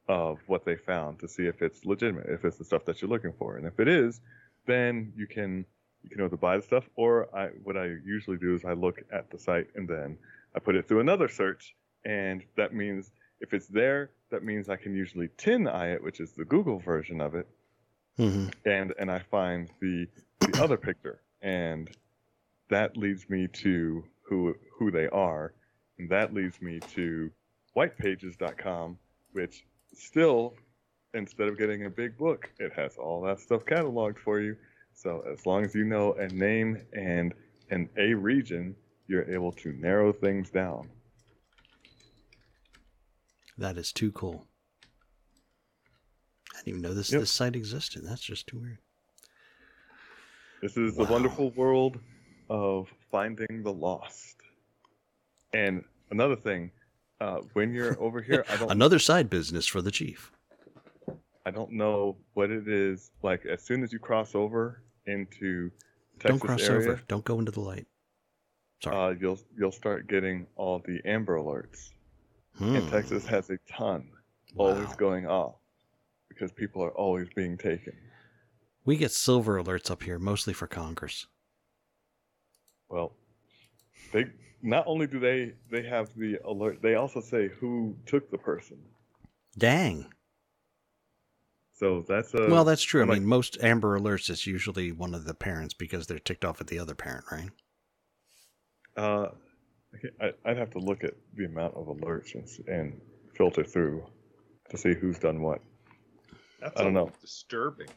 [0.08, 3.10] of what they found to see if it's legitimate, if it's the stuff that you're
[3.10, 4.20] looking for, and if it is,
[4.66, 5.64] then you can
[6.02, 8.98] you can either buy the stuff, or I what I usually do is I look
[9.12, 10.18] at the site and then
[10.54, 13.10] I put it through another search, and that means
[13.40, 17.20] if it's there, that means I can usually TinEye it, which is the Google version
[17.20, 17.48] of it,
[18.16, 20.06] hmm and and I find the
[20.40, 21.90] the other picture, and
[22.70, 25.54] that leads me to who who they are,
[25.98, 27.30] and that leads me to
[27.76, 28.98] whitepages.com,
[29.32, 30.54] which still
[31.14, 34.56] instead of getting a big book, it has all that stuff cataloged for you.
[34.92, 37.34] So as long as you know a name and
[37.70, 38.74] and a region,
[39.06, 40.88] you're able to narrow things down.
[43.56, 44.46] That is too cool.
[46.52, 47.20] I didn't even know this Yep.
[47.20, 48.02] this site existed.
[48.04, 48.78] That's just too weird.
[50.62, 51.04] This is Wow.
[51.06, 52.00] the wonderful world
[52.48, 54.36] of finding the lost.
[55.52, 56.70] And another thing,
[57.20, 60.32] uh, when you're over here, I don't Another side business for the chief.
[61.46, 63.10] I don't know what it is.
[63.22, 65.70] Like as soon as you cross over into
[66.18, 67.02] Texas Don't cross area, over.
[67.08, 67.86] Don't go into the light.
[68.82, 68.96] Sorry.
[68.96, 71.90] uh, you'll you'll start getting all the Amber alerts.
[72.56, 72.76] Hmm.
[72.76, 74.08] And Texas has a ton
[74.56, 75.56] always going off
[76.28, 77.92] because people are always being taken.
[78.84, 81.26] We get silver alerts up here, mostly for Congress.
[82.88, 83.12] Well,
[84.12, 84.26] they
[84.62, 88.78] not only do they they have the alert, they also say who took the person.
[89.58, 90.06] Dang.
[91.74, 93.00] So that's a well, that's true.
[93.00, 96.18] I I'm like- mean, most Amber Alerts is usually one of the parents because they're
[96.18, 97.50] ticked off at the other parent, right?
[98.96, 99.28] Uh,
[99.96, 103.00] okay, I, I'd have to look at the amount of alerts and, and
[103.36, 104.04] filter through
[104.70, 105.60] to see who's done what.
[106.60, 107.10] That's I don't a know.
[107.20, 107.88] disturbing.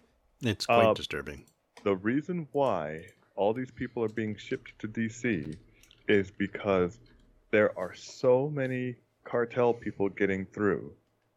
[0.42, 1.46] It's quite Uh, disturbing.
[1.84, 3.04] The reason why
[3.38, 5.56] all these people are being shipped to DC
[6.08, 7.00] is because
[7.52, 10.92] there are so many cartel people getting through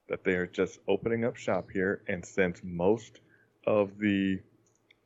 [0.09, 2.03] that they are just opening up shop here.
[2.09, 3.21] And since most
[3.67, 4.41] of the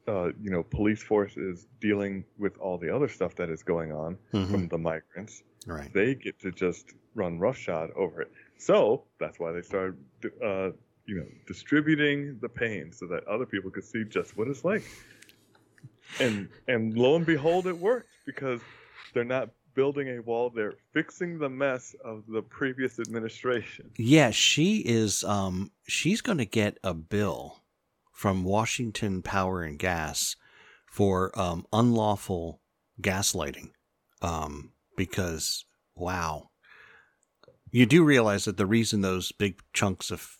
[0.06, 3.90] uh, you know police force is dealing with all the other stuff that is going
[3.92, 4.50] on Mhm.
[4.50, 5.90] from the migrants, Right.
[5.94, 8.30] they get to just run roughshod over it.
[8.58, 9.96] So that's why they started,
[10.42, 10.72] uh,
[11.06, 14.82] you know, distributing the pain so that other people could see just what it's like.
[16.20, 18.60] And and lo and behold, it worked because
[19.12, 23.90] they're not building a wall; they're fixing the mess of the previous administration.
[23.96, 25.24] Yeah, she is.
[25.24, 27.62] Um, she's going to get a bill
[28.12, 30.36] from Washington Power and Gas
[30.86, 32.60] for um, unlawful
[33.02, 33.70] gaslighting.
[34.22, 35.64] Um, because
[35.96, 36.50] wow,
[37.70, 40.38] you do realize that the reason those big chunks of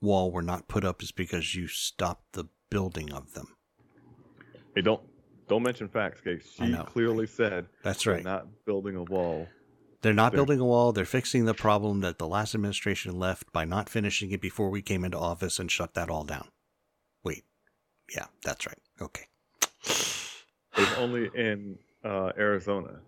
[0.00, 3.56] wall were not put up is because you stopped the building of them.
[4.74, 5.02] Hey, don't
[5.48, 6.50] don't mention facts, Case.
[6.56, 8.24] She clearly said That's they're right.
[8.24, 9.46] not building a wall.
[10.00, 10.92] They're not They're- building a wall.
[10.92, 14.82] They're fixing the problem that the last administration left by not finishing it before we
[14.82, 16.48] came into office and shut that all down.
[17.22, 17.44] Wait.
[18.14, 18.78] Yeah, that's right.
[19.00, 19.26] Okay.
[20.76, 23.00] It's only in uh, Arizona.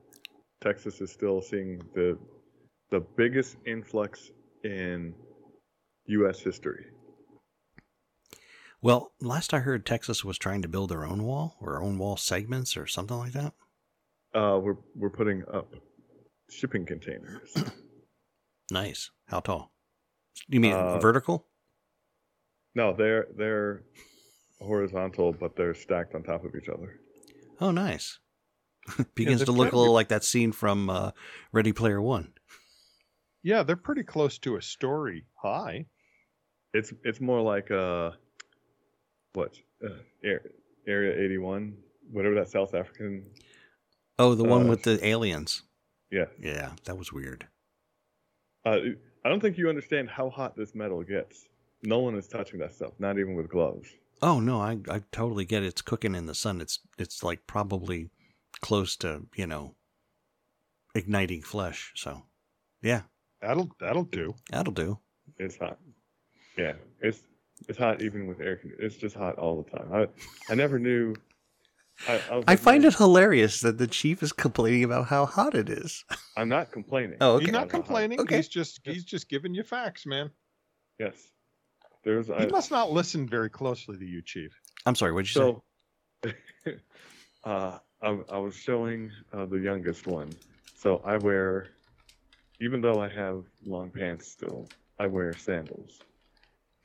[0.63, 2.19] Texas is still seeing the
[2.91, 4.31] the biggest influx
[4.63, 5.15] in
[6.07, 6.41] U.S.
[6.41, 6.87] history.
[8.85, 12.19] Well, last I heard, Texas was trying to build their own wall or own wall
[12.19, 13.55] segments or something like that.
[14.35, 15.73] Uh, we're we're putting up
[16.51, 17.55] shipping containers.
[18.71, 19.11] Nice.
[19.29, 19.75] How tall?
[20.49, 21.47] You mean Uh, vertical?
[22.75, 23.83] no, they're they're
[24.59, 26.99] horizontal, but they're stacked on top of each other.
[27.61, 28.19] Oh, nice.
[29.15, 31.11] Begins they're to look a little like that scene from uh,
[31.53, 32.33] Ready Player One.
[33.43, 35.85] Yeah, they're pretty close to a story high.
[36.73, 38.13] It's it's more like uh,
[39.35, 39.89] what uh,
[40.87, 41.77] Area 81,
[42.11, 43.27] whatever that South African.
[44.19, 45.63] Oh, the one Uh, with the aliens.
[46.11, 47.47] Yeah, Yeah, that was weird.
[48.65, 48.79] uh,
[49.25, 51.47] I don't think you understand how hot this metal gets.
[51.83, 53.89] No one is touching that stuff, not even with gloves.
[54.23, 55.67] Oh no, I I totally get it.
[55.67, 56.61] It's cooking in the sun.
[56.61, 58.11] It's it's like probably
[58.61, 59.75] close to you know
[60.95, 61.93] igniting flesh.
[61.97, 62.23] So
[62.81, 63.03] yeah,
[63.43, 64.35] That'll that'll do.
[64.51, 64.99] that'll do.
[65.39, 65.79] It's hot.
[66.57, 67.23] Yeah, it's
[67.69, 68.57] it's hot even with air.
[68.57, 69.93] con- It's just hot all the time.
[69.93, 70.09] I
[70.53, 71.15] I never knew.
[72.09, 75.69] I, I, I find it hilarious that the chief is complaining about how hot it
[75.71, 76.05] is.
[76.37, 77.19] I'm not complaining.
[77.21, 77.45] Oh, okay.
[77.45, 78.21] He's not About how hot- complaining.
[78.21, 78.37] Okay.
[78.37, 80.31] He's just he's just giving you facts, man.
[80.99, 81.15] Yes.
[82.03, 84.53] There's He I, must not listen very closely to you, Chief.
[84.87, 85.13] I'm sorry.
[85.13, 85.55] What'd you
[86.25, 86.31] say?
[86.65, 86.75] so.
[87.45, 90.31] uh, I, I was showing uh, the youngest one.
[90.77, 91.69] So I wear,
[92.61, 96.01] even though I have long pants still, I wear sandals.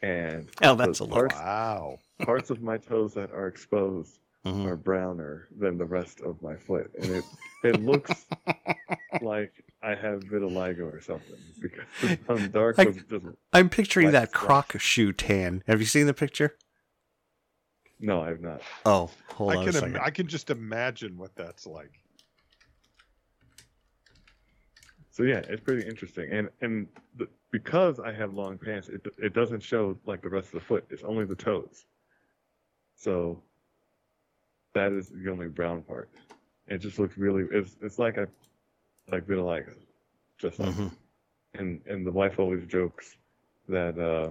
[0.02, 1.14] And Oh, that's the a lot.
[1.14, 2.00] parts, Wow.
[2.22, 4.66] parts of my toes that are exposed Mhm.
[4.66, 7.24] are browner than the rest of my foot, and it
[7.64, 8.26] it looks
[9.22, 11.86] like I have vitiligo or something because
[12.30, 14.42] I'm dark I- with I'm picturing Like that flesh.
[14.46, 15.64] croc shoe tan.
[15.68, 16.56] Have you seen the picture?
[18.00, 18.62] no, I've not.
[18.86, 19.96] Oh, hold I on a can second.
[19.98, 21.92] Im- I can just imagine what that's like.
[25.20, 29.34] So yeah, it's pretty interesting, and and the, because I have long pants, it it
[29.34, 30.86] doesn't show like the rest of the foot.
[30.90, 31.88] It's only the toes.
[32.96, 33.44] So
[34.74, 36.10] that is the only brown part.
[36.68, 37.44] It just looks really.
[37.52, 38.28] It's it's like I
[39.12, 39.74] like vitiligo,
[40.38, 40.74] just like.
[40.74, 40.92] Mhm.
[41.56, 43.18] And and the wife always jokes
[43.68, 44.30] that uh,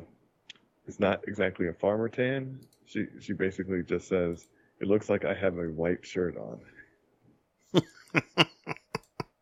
[0.86, 2.61] it's not exactly a farmer tan.
[2.86, 4.49] She she basically just says
[4.80, 6.61] it looks like I have a white shirt on.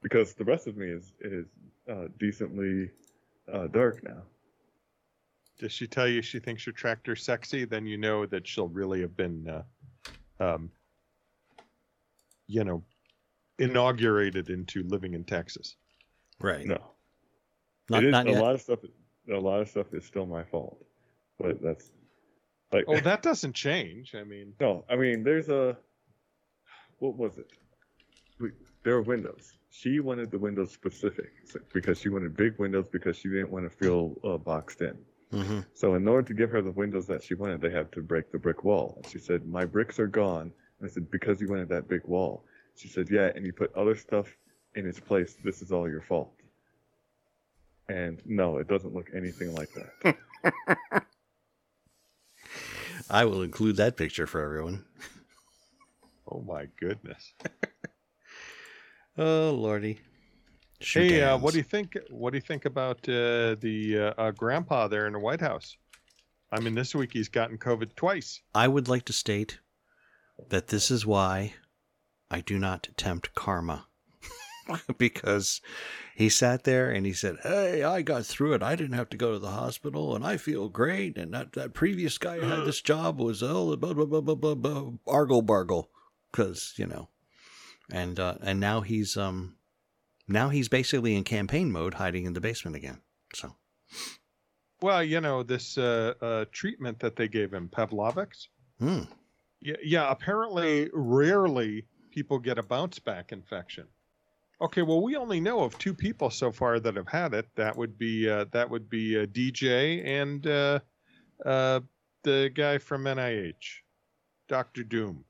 [0.02, 1.46] because the rest of me is is
[1.90, 2.90] uh, decently
[3.52, 4.22] uh, dark now.
[5.58, 7.64] Does she tell you she thinks your tractor's sexy?
[7.64, 9.62] Then you know that she'll really have been, uh,
[10.38, 10.70] um,
[12.46, 12.82] you know,
[13.58, 15.76] inaugurated into living in Texas.
[16.40, 16.66] Right.
[16.66, 16.78] No,
[17.88, 18.42] Not, it is, not a yet.
[18.42, 18.80] lot of stuff.
[19.32, 20.84] A lot of stuff is still my fault,
[21.38, 21.90] but that's
[22.70, 24.14] like Oh, that doesn't change.
[24.14, 24.84] I mean, no.
[24.90, 25.76] I mean, there's a
[26.98, 27.50] what was it?
[28.38, 28.50] We,
[28.84, 29.55] there are windows.
[29.70, 31.32] She wanted the windows specific
[31.72, 34.96] because she wanted big windows because she didn't want to feel uh, boxed in.
[35.30, 38.00] hmm So in order to give her the windows that she wanted, they had to
[38.00, 38.94] break the brick wall.
[38.96, 42.04] And she said, "My bricks are gone." And I said, "Because you wanted that big
[42.04, 42.44] wall."
[42.76, 44.28] She said, "Yeah, and you put other stuff
[44.76, 46.32] in its place, this is all your fault.
[47.88, 50.16] And no, it doesn't look anything like that.
[53.10, 54.84] I will include that picture for everyone.
[56.30, 57.32] Oh my goodness.
[59.18, 59.98] Oh lordy.
[60.80, 61.64] hey, uh, what do you?
[61.64, 61.96] think?
[62.10, 65.76] What do you think about uh, the uh, uh, grandpa there in the White House?
[66.52, 68.40] I mean, this week he's gotten COVID twice.
[68.54, 69.58] I would like to state
[70.48, 71.54] that this is why
[72.30, 73.86] I do not tempt karma.
[74.98, 75.60] because
[76.14, 78.62] he sat there and he said, Hey, I got through it.
[78.62, 81.16] I didn't have to go to the hospital and I feel great.
[81.16, 84.34] And that, that previous guy who had this job was, oh, blah, blah, blah, blah,
[84.34, 85.90] blah, blah, argle bargle.
[86.32, 87.08] Because, you know,
[87.90, 89.56] and, uh, and now he's, um,
[90.28, 93.00] now he's basically in campaign mode hiding in the basement again.
[93.34, 93.54] So,
[94.82, 98.48] Well, you know this uh, uh, treatment that they gave him, Pavlovics.
[98.78, 99.02] hmm.
[99.60, 100.10] Yeah, yeah.
[100.10, 103.86] Apparently, rarely people get a bounce back infection.
[104.60, 107.46] Okay, well, we only know of two people so far that have had it.
[107.56, 110.80] That would be uh, that would be uh, DJ and uh,
[111.44, 111.80] uh,
[112.22, 113.80] the guy from NIH,
[114.48, 115.24] Doctor Doom,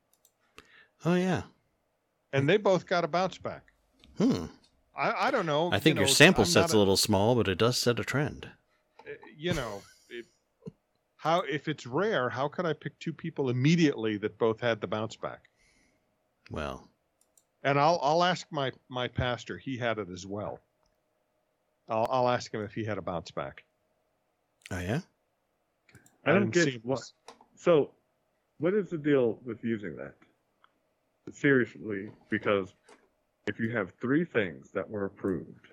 [1.04, 1.42] Oh, yeah.
[2.36, 3.64] And they both got a bounce back.
[4.18, 4.46] Hmm.
[4.96, 5.70] I, I don't know.
[5.72, 7.98] I think you your sample I'm set's not a little small, but it does set
[7.98, 8.48] a trend.
[9.00, 10.26] uh, you know, it,
[11.16, 14.86] how if it's rare, how could I pick two people immediately that both had the
[14.86, 15.48] bounce back?
[16.50, 16.88] Well,
[17.62, 19.58] And I'll I'll ask my my pastor.
[19.58, 20.60] He had it as well.
[21.88, 23.64] I'll I'll ask him if he had a bounce back.
[24.70, 25.00] oh, yeah?
[26.24, 27.00] I don't get what.
[27.54, 27.90] So,
[28.58, 30.14] what is the deal with using that?
[31.32, 32.72] Seriously, because
[33.46, 35.66] if you have three things that were approved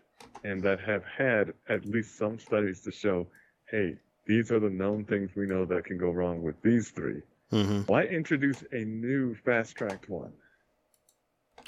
[0.43, 3.27] and that have had at least some studies to show,
[3.69, 3.95] hey,
[4.25, 7.81] these are the known things we know that can go wrong with these three, Mm-hmm.
[7.81, 10.31] why introduce a new fast tracked one?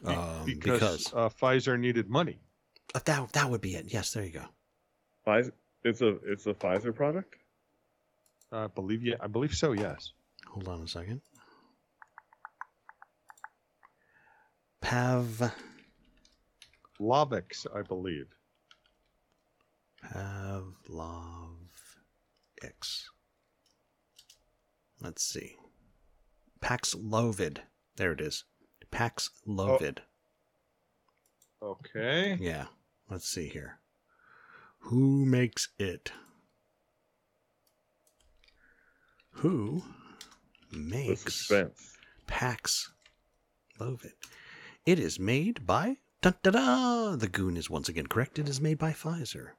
[0.03, 2.39] Be- Um, because because uh, Pfizer needed money.
[2.95, 3.86] Uh, that that would be it.
[3.93, 4.45] Yes, there you go.
[5.27, 5.51] Pfizer,
[5.83, 7.36] it's a it's a Pfizer product.
[8.51, 9.73] I believe yeah, I believe so.
[9.73, 10.11] Yes.
[10.47, 11.21] Hold on a second.
[14.86, 15.51] Pav
[16.99, 18.27] Lavix, I believe.
[20.13, 21.55] Pavlov
[22.61, 23.09] X.
[25.01, 25.55] Let's see.
[26.61, 27.61] Paxlovid.
[27.95, 28.43] There it is.
[28.91, 29.97] Pax Paxlovid.
[31.63, 32.38] Oh, okay.
[32.39, 32.65] Yeah.
[33.09, 33.79] Let's see here.
[34.81, 36.11] Who makes it?
[39.31, 39.81] Who
[40.71, 41.97] makes suspense.
[44.86, 44.91] Paxlovid?
[44.91, 45.97] It is made by.
[46.21, 48.39] Dun, da, da, the goon is once again correct.
[48.39, 49.49] It is made by Pfizer.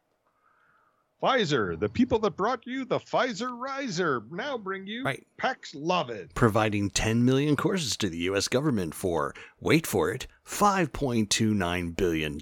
[1.23, 5.27] Pfizer, the people that brought you the Pfizer Riser, now bring you Right.
[5.39, 6.35] Paxlovid.
[6.35, 8.49] Providing 10 million courses to the U.S.
[8.49, 12.39] government for, wait for it, $5.29 billion.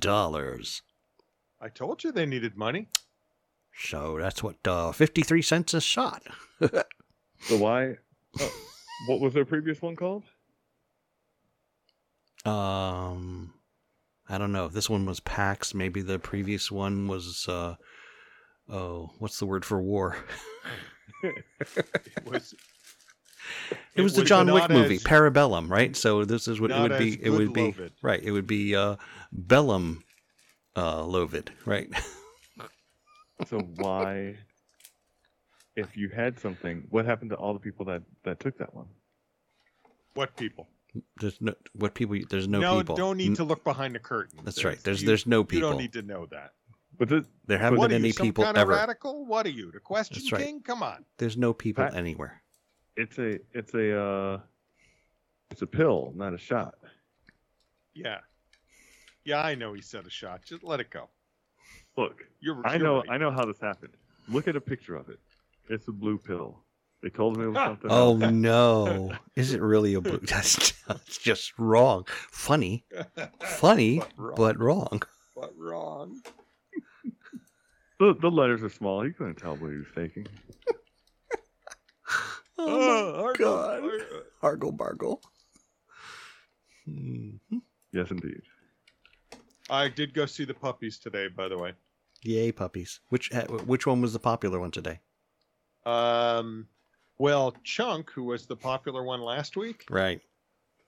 [1.60, 2.88] I told you they needed money.
[3.76, 6.22] So that's what, uh, 53 cents a shot.
[7.40, 7.96] So why?
[8.40, 8.52] Oh,
[9.06, 10.22] what was their previous one called?
[12.44, 13.54] Um,
[14.28, 14.68] I don't know.
[14.68, 15.74] This one was PAX.
[15.74, 17.76] Maybe the previous one was, uh,
[18.68, 20.16] oh, what's the word for war?
[21.22, 21.34] It
[22.24, 22.54] was.
[23.94, 25.94] It, was, the John Wick movie, as- Parabellum, right?
[25.96, 27.22] So this is what it would be.
[27.22, 27.92] It would be good-lovid.
[28.02, 28.22] right.
[28.22, 28.96] It would be uh,
[29.32, 30.02] Bellum,
[30.76, 31.88] uh, Lovid, right?
[33.48, 34.36] So why,
[35.74, 38.86] if you had something, what happened to all the people that that took that one?
[40.14, 40.68] What people?
[41.20, 42.16] There's no what people.
[42.28, 42.96] There's no, people.
[42.96, 44.40] don't need to look behind the curtain.
[44.44, 44.78] That's right.
[44.82, 45.68] There's you- there's no people.
[45.68, 46.52] You don't need to know that.
[46.96, 48.72] But this, there haven't What been are you, any some people kind ever.
[48.72, 49.26] of radical?
[49.26, 50.44] What are you, the Question That's right.
[50.44, 50.60] King?
[50.60, 51.04] Come on.
[51.18, 52.40] There's no people Pat- anywhere.
[52.96, 54.40] it's a it's a uh,
[55.50, 56.74] it's a pill, not a shot.
[57.94, 58.18] Yeah,
[59.24, 59.40] yeah.
[59.42, 60.42] I know he said a shot.
[60.44, 61.08] Just let it go.
[61.96, 62.60] Look, You're.
[62.66, 63.10] I you're know right.
[63.10, 63.94] I know how this happened.
[64.28, 65.18] Look at a picture of it.
[65.68, 66.63] It's a blue pill.
[67.04, 67.90] They told me it was something.
[67.90, 68.32] Oh else.
[68.32, 69.12] no!
[69.36, 70.16] Is it really a blue?
[70.22, 72.06] That's, that's just wrong.
[72.30, 72.86] Funny,
[73.42, 74.34] funny, But wrong.
[74.38, 75.02] but wrong.
[75.36, 76.22] But wrong.
[78.00, 79.06] The, the letters are small.
[79.06, 80.26] You couldn't tell what he was taking.
[82.56, 83.82] Oh, my Argo, god!
[83.82, 84.04] Argo.
[84.42, 85.20] Argle bargle.
[86.86, 87.30] Hmm.
[87.92, 88.42] Yes, indeed.
[89.68, 91.72] I did go see the puppies today, by the way.
[92.22, 93.00] Yay, puppies!
[93.08, 95.00] Which uh, which one was the popular one today?
[95.84, 96.68] Um,
[97.18, 100.20] well, Chunk, who was the popular one last week, Right.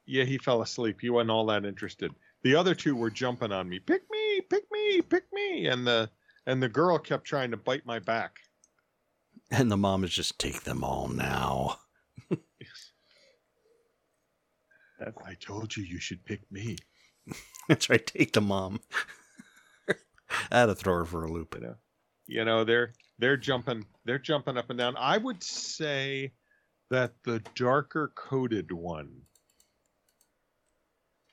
[0.06, 1.00] yeah, he fell asleep.
[1.00, 2.12] He wasn't all that interested.
[2.42, 6.10] The other two were jumping on me, pick me, pick me, pick me, and the
[6.46, 8.36] and the girl kept trying to bite my back.
[9.50, 11.78] And the mom is just take them all now.
[14.98, 16.76] That's I told you you should pick me.
[17.68, 18.04] That's right.
[18.06, 18.80] Take the mom.
[20.50, 21.54] That'll throw her for a loop.
[21.54, 21.74] You know,
[22.26, 24.96] you know they're they're jumping they're jumping up and down.
[24.98, 26.32] I would say
[26.90, 29.22] that the darker coated one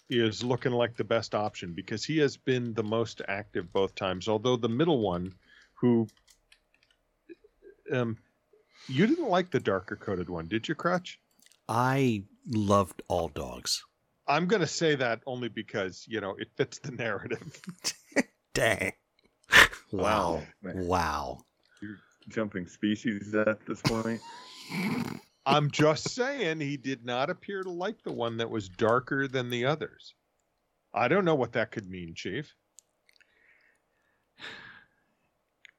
[0.10, 4.28] is looking like the best option because he has been the most active both times.
[4.28, 5.34] Although the middle one,
[5.76, 6.08] who
[7.92, 8.18] um,
[8.88, 11.20] you didn't like the darker coated one, did you, Crutch?
[11.68, 13.84] I loved all dogs.
[14.28, 17.62] I'm going to say that only because you know it fits the narrative.
[18.54, 18.94] Dang.
[19.92, 20.44] Wow.
[20.62, 20.86] man.
[20.88, 21.40] Wow.
[22.30, 24.22] Jumping species at this point.
[25.46, 29.50] I'm just saying he did not appear to like the one that was darker than
[29.50, 30.14] the others.
[30.94, 32.54] I don't know what that could mean, Chief.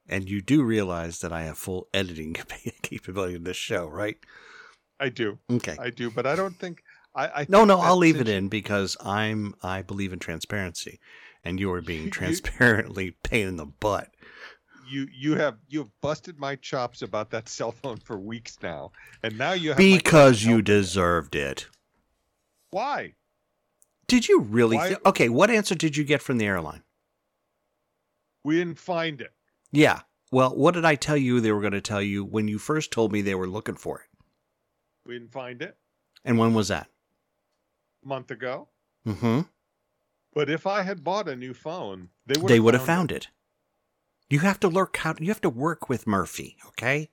[0.07, 2.33] And you do realize that I have full editing
[2.83, 4.17] capability in this show, right?
[4.99, 5.75] I do, Okay.
[5.79, 6.81] I do, but I don't think
[7.15, 7.27] I.
[7.27, 10.99] I No, think no, I'll leave it in because I'm I believe in transparency,
[11.43, 14.14] and you are being transparently pain in the butt.
[14.87, 18.91] You you have you have busted my chops about that cell phone for weeks now,
[19.23, 21.67] and now you have Because you deserved it.
[22.71, 23.13] why?
[24.07, 24.77] Did you really?
[24.77, 26.83] Why- thi- okay, what answer did you get from the airline?
[28.43, 29.33] We didn't find it.
[29.71, 30.01] Yeah.
[30.31, 32.91] Well, what did I tell you they were going to tell you when you first
[32.91, 34.07] told me they were looking for it?
[35.05, 35.77] We didn't find it
[36.23, 36.87] And when was that?
[38.03, 38.67] a month ago.
[39.07, 39.41] Mm-hmm.
[40.33, 43.29] But if I had bought a new phone, they would They would have found it.
[44.29, 47.09] You have to lurk how you have to work with Murphy, okay?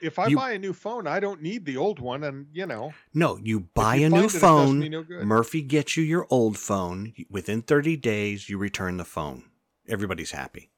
[0.00, 2.64] If I You- buy a new phone, I don't need the old one, and you
[2.64, 4.80] know, No, you buy you a new phone.
[4.80, 5.04] no.
[5.24, 7.12] Murphy gets you your old phone.
[7.28, 9.50] Within 30 days, you return the phone.
[9.88, 10.70] Everybody's happy.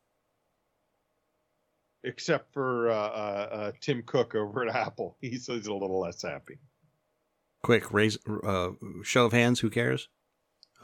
[2.05, 5.17] except for uh, uh, uh, Tim Cook over at Apple.
[5.21, 6.59] He's, he's a little less happy.
[7.63, 8.71] Quick, raise uh,
[9.05, 9.61] show of hands.
[9.61, 10.09] Who cares?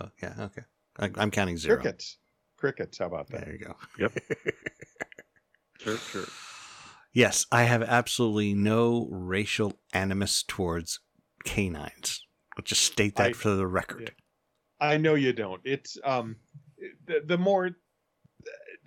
[0.01, 0.62] Oh, yeah, okay.
[0.97, 1.81] I, I'm counting zero.
[1.81, 2.18] Crickets.
[2.59, 2.98] Crickets.
[2.98, 3.44] How about that?
[3.44, 3.76] There you go.
[3.98, 4.12] Yep.
[5.80, 6.24] Sure, sure.
[7.12, 10.98] Yes, I have absolutely no racial animus towards
[11.44, 12.26] canines.
[12.56, 14.12] I'll just state that I- for the record.
[14.80, 15.61] I know you don't.
[15.64, 16.34] It's um,
[17.06, 17.70] the, the more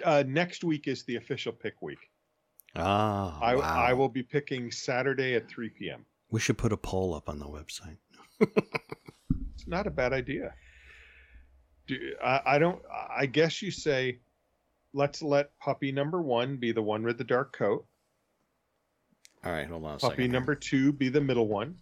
[0.03, 1.97] uh, next week is the official pick week.
[2.75, 3.61] Ah, I wow.
[3.63, 6.05] I will be picking Saturday at 3 p.m.
[6.29, 7.97] We should put a poll up on the website.
[9.55, 10.53] It's not a bad idea.
[11.87, 12.81] Do, I, I don't.
[13.15, 14.19] I guess you say,
[14.93, 17.85] let's let puppy number one be the one with the dark coat.
[19.43, 20.31] All right, hold on a Puppy second.
[20.31, 21.75] number two be the middle one.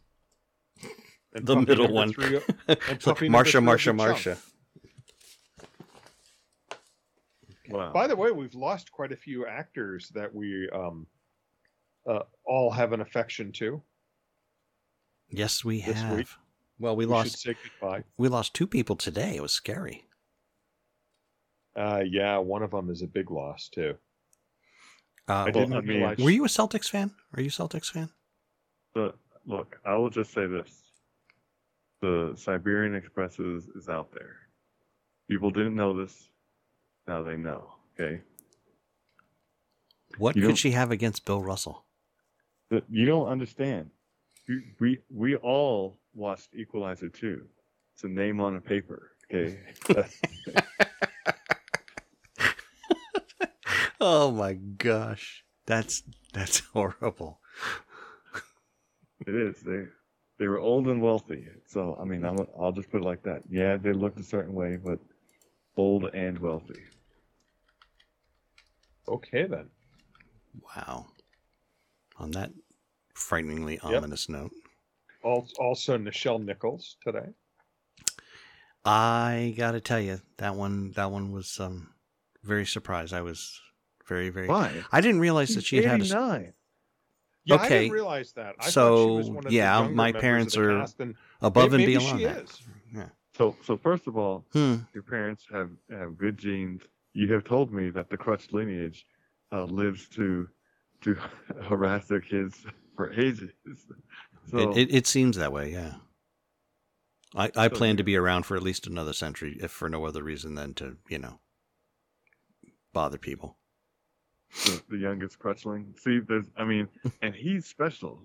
[1.31, 2.11] And The middle one.
[2.11, 4.35] three- Look, puppy Marsha, Marsha, Marsha.
[7.69, 7.91] Wow.
[7.93, 11.05] By the way, we've lost quite a few actors that we um,
[12.09, 13.79] uh, all have an affection to.
[15.29, 16.17] Yes, we This have.
[16.17, 16.27] week.
[16.79, 18.03] Well, we, We, lost should say goodbye.
[18.17, 19.35] we lost two people today.
[19.35, 20.05] It was scary.
[21.75, 23.95] Uh, yeah, one of them is a big loss too.
[25.27, 26.17] Uh, I didn't I mean- realize.
[26.17, 27.11] were you a Celtics fan?
[27.35, 28.09] Are you a Celtics fan?
[28.93, 30.71] But look, I will just say this:
[32.01, 34.35] the Siberian Express is, is out there.
[35.29, 36.29] People didn't know this.
[37.07, 37.75] Now they know.
[37.99, 38.21] Okay,
[40.17, 41.85] What You could she have against Bill Russell?
[42.71, 43.91] That- you don't understand.
[44.47, 47.41] You, we we all watched Equalizer 2.
[47.93, 49.11] It's a name on a paper.
[49.31, 49.59] Okay,
[54.01, 56.03] oh my gosh, that's
[56.33, 57.39] that's horrible.
[59.27, 59.61] it is.
[59.61, 59.83] They
[60.39, 61.45] they were old and wealthy.
[61.67, 63.43] So I mean, I'm, I'll just put it like that.
[63.49, 64.99] Yeah, they looked a certain way, but
[65.77, 66.81] old and wealthy.
[69.07, 69.69] Okay then.
[70.75, 71.07] Wow.
[72.17, 72.51] On that
[73.13, 74.58] frighteningly ominous note, Al-
[75.23, 77.27] Also, Nichelle Nichols today.
[78.85, 81.93] I got to tell you that one that one was um
[82.43, 83.13] very surprised.
[83.13, 83.59] I was
[84.07, 84.47] very very.
[84.47, 84.71] Why?
[84.91, 86.53] I didn't realize that she had had a, 89.
[87.45, 87.79] Yeah, I Okay.
[87.81, 88.55] didn't realize that.
[88.59, 91.83] I thought she So, was one of yeah, the my parents are and above maybe
[91.83, 92.41] and beyond she that.
[92.43, 92.61] is.
[93.35, 94.75] So so first of all, Hmm.
[94.93, 96.81] your parents have, have good genes.
[97.13, 99.05] You have told me that the crutch lineage
[99.51, 100.47] uh, lives to
[101.01, 101.15] to
[101.63, 102.65] harass their kids
[102.95, 103.51] for ages.
[104.47, 105.95] So It, it it seems that way, yeah.
[107.35, 110.05] I, I So plan to be around for at least another century, if for no
[110.05, 111.39] other reason than to, you know,
[112.93, 113.57] bother people.
[114.63, 115.97] the, the youngest crutchling.
[115.99, 116.87] See, there's I mean,
[117.21, 118.21] and he's special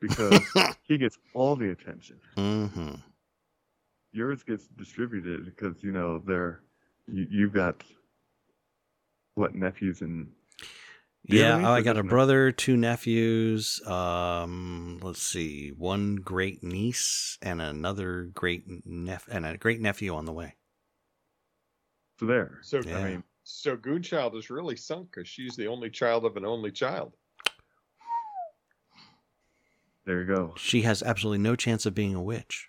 [0.00, 2.18] because he gets all the attention.
[2.36, 2.94] hmm
[4.12, 6.62] Yours gets distributed because you know they're
[7.06, 7.84] you, you've got
[9.34, 10.43] what nephews and Do you have
[11.26, 13.80] Yeah, I got a just brother, two nephews.
[13.86, 20.26] Um, let's see, one great niece and another great nep and a great nephew on
[20.26, 20.56] the way.
[22.20, 22.58] there.
[22.62, 22.98] So Yeah.
[22.98, 26.70] I mean, so Goonchild is really sunk because she's the only child of an only
[26.70, 27.14] child.
[30.06, 30.54] there you go.
[30.58, 32.68] She has absolutely no chance of being a witch.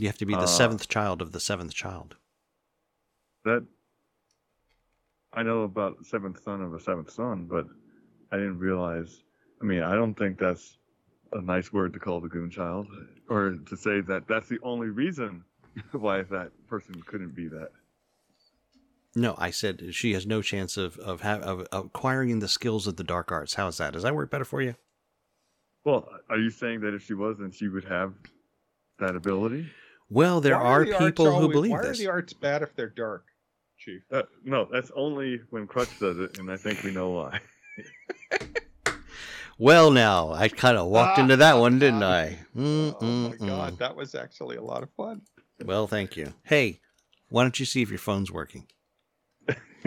[0.00, 2.16] You have to be the Uh, seventh child of the seventh child.
[3.44, 3.66] That
[5.34, 7.66] I know about seventh son of a seventh son, but
[8.32, 9.22] I didn't realize.
[9.60, 10.78] I mean, I don't think that's
[11.32, 12.86] a nice word to call the goon child,
[13.28, 15.44] or to say that that's the only reason
[15.92, 17.70] why that person couldn't be that.
[19.16, 22.96] No, I said she has no chance of of, ha- of acquiring the skills of
[22.96, 23.54] the dark arts.
[23.54, 23.92] How is that?
[23.92, 24.74] Does that work better for you?
[25.84, 28.14] Well, are you saying that if she was, then she would have
[28.98, 29.68] that ability?
[30.10, 31.98] Well, there Why are the arts people who always- believe why this.
[32.00, 33.26] are the arts bad if they're dark,
[33.84, 34.02] Chief?
[34.10, 37.40] Uh, no, that's only when Crutch does it, and I think we know why.
[39.58, 42.38] Well, now I kind of walked Ah, into that one, didn't ah, I?
[42.56, 43.46] Mm, oh my mm, mm.
[43.46, 45.22] god, that was actually a lot of fun.
[45.64, 46.34] Well, thank you.
[46.42, 46.80] Hey,
[47.28, 48.66] why don't you see if your phone's working?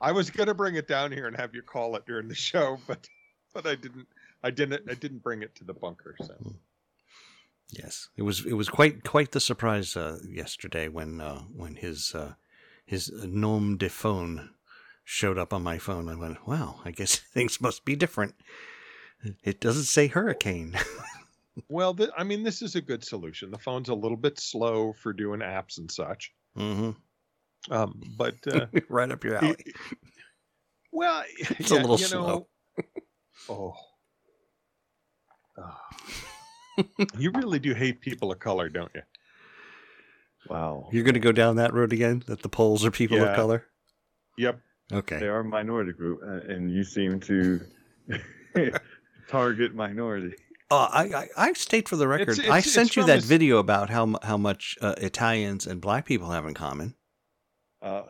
[0.00, 2.78] I was gonna bring it down here and have you call it during the show,
[2.86, 3.08] but
[3.52, 4.06] but I didn't.
[4.42, 4.88] I didn't.
[4.88, 6.14] I didn't bring it to the bunker.
[6.22, 6.34] So
[7.70, 8.46] Yes, it was.
[8.46, 12.34] It was quite quite the surprise uh, yesterday when uh, when his uh,
[12.84, 14.50] his nom de phone
[15.04, 16.08] showed up on my phone.
[16.08, 18.34] I went, "Wow, I guess things must be different."
[19.42, 20.76] It doesn't say hurricane.
[21.68, 23.50] well, th- I mean, this is a good solution.
[23.50, 26.90] The phone's a little bit slow for doing apps and such, hmm
[27.70, 29.56] um, but uh, right up your alley.
[30.92, 32.26] well, It's a little slow.
[32.26, 32.46] Know,
[33.48, 33.74] oh.
[35.56, 35.80] Ah.
[37.18, 39.02] you really do hate people of color, don't you?
[40.48, 40.88] Wow.
[40.92, 42.22] You're going to go down that road again?
[42.26, 43.64] That the Poles are people of color?
[44.38, 44.60] Yep.
[44.92, 45.18] Okay.
[45.18, 47.60] They are a minority group, uh, and you seem to
[49.28, 50.34] target minority.
[50.70, 53.24] Uh, I, I I state for the record, It's- I sent you that a s-
[53.24, 56.94] video about how how much uh, Italians and black people have in common.
[57.82, 58.02] Uh,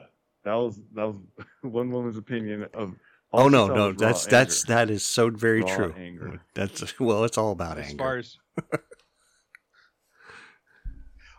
[0.44, 1.16] that was that was
[1.62, 2.94] one woman's opinion of.
[3.32, 4.74] Oh no, no, was raw that's that's anger.
[4.86, 5.94] that is so very Raw true.
[5.98, 6.40] anger.
[6.54, 7.98] That's well, it's all about as anger.
[8.02, 8.36] far as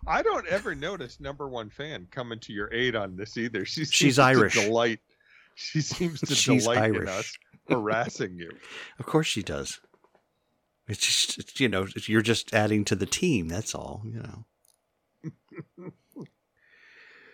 [0.07, 3.65] I don't ever notice number one fan coming to your aid on this either.
[3.65, 4.53] She seems She's to Irish.
[4.53, 4.99] Delight.
[5.55, 7.37] She seems to She's delight in us
[7.69, 8.51] harassing you.
[8.99, 9.79] Of course she does.
[10.87, 13.47] It's just it's, you know you're just adding to the team.
[13.47, 14.03] That's all.
[14.05, 15.91] You know.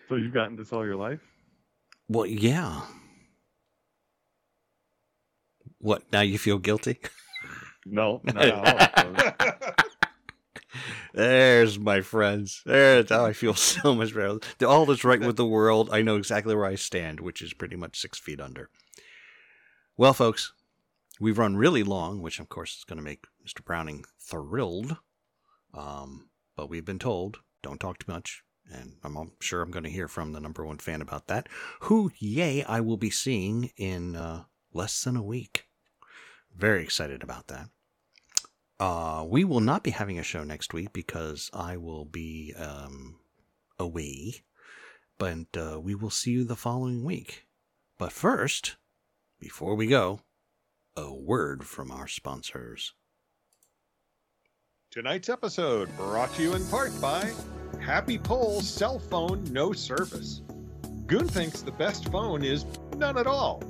[0.08, 1.20] So you've gotten this all your life?
[2.06, 2.82] Well, yeah.
[5.78, 6.20] What now?
[6.20, 6.98] You feel guilty?
[7.86, 9.84] No, not at all.
[11.12, 12.62] There's my friends.
[12.64, 14.38] There's how I feel so much better.
[14.66, 15.90] All that's right with the world.
[15.92, 18.70] I know exactly where I stand, which is pretty much six feet under.
[19.96, 20.52] Well, folks,
[21.20, 23.64] we've run really long, which of course is going to make Mr.
[23.64, 24.96] Browning thrilled.
[25.74, 29.90] Um, but we've been told don't talk too much, and I'm sure I'm going to
[29.90, 31.48] hear from the number one fan about that.
[31.82, 35.68] Who, yay, I will be seeing in uh, less than a week.
[36.54, 37.68] Very excited about that.
[38.80, 43.20] Uh, we will not be having a show next week because I will be um,
[43.78, 44.42] away,
[45.18, 47.46] but uh, we will see you the following week.
[47.98, 48.76] But first,
[49.38, 50.20] before we go,
[50.96, 52.92] a word from our sponsors.
[54.90, 57.32] Tonight's episode brought to you in part by
[57.80, 60.42] Happy Pole's cell phone no service.
[61.06, 62.66] Goon thinks the best phone is
[62.96, 63.62] none at all.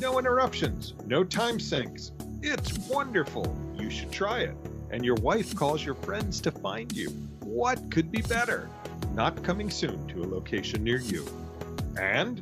[0.00, 2.12] No interruptions, no time sinks.
[2.42, 3.56] It's wonderful.
[3.84, 4.56] You should try it.
[4.92, 7.10] And your wife calls your friends to find you.
[7.40, 8.70] What could be better?
[9.12, 11.28] Not coming soon to a location near you.
[12.00, 12.40] And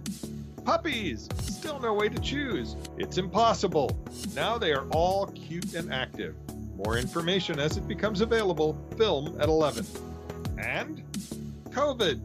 [0.65, 1.29] puppies!
[1.41, 2.77] Still no way to choose.
[2.97, 3.91] It's impossible.
[4.37, 6.37] Now they are all cute and active.
[6.77, 8.79] More information as it becomes available.
[8.97, 9.85] Film at 11.
[10.59, 11.03] And
[11.71, 12.21] COVID.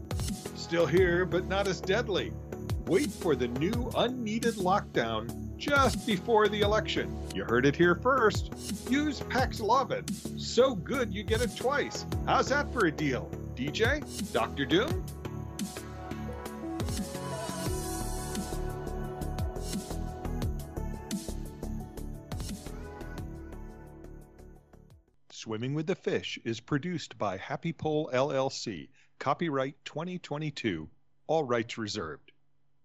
[0.56, 2.32] Still here, but not as deadly.
[2.86, 7.16] Wait for the new unneeded lockdown just before the election.
[7.34, 8.54] You heard it here first.
[8.90, 10.40] Use Paxlovid.
[10.40, 12.06] So good you get it twice.
[12.26, 13.30] How's that for a deal?
[13.56, 14.02] DJ?
[14.32, 14.66] Dr.
[14.66, 15.04] Doom?
[25.32, 28.90] Swimming with the Fish is produced by Happy Pole LLC.
[29.18, 30.90] Copyright 2022.
[31.28, 32.27] All rights reserved.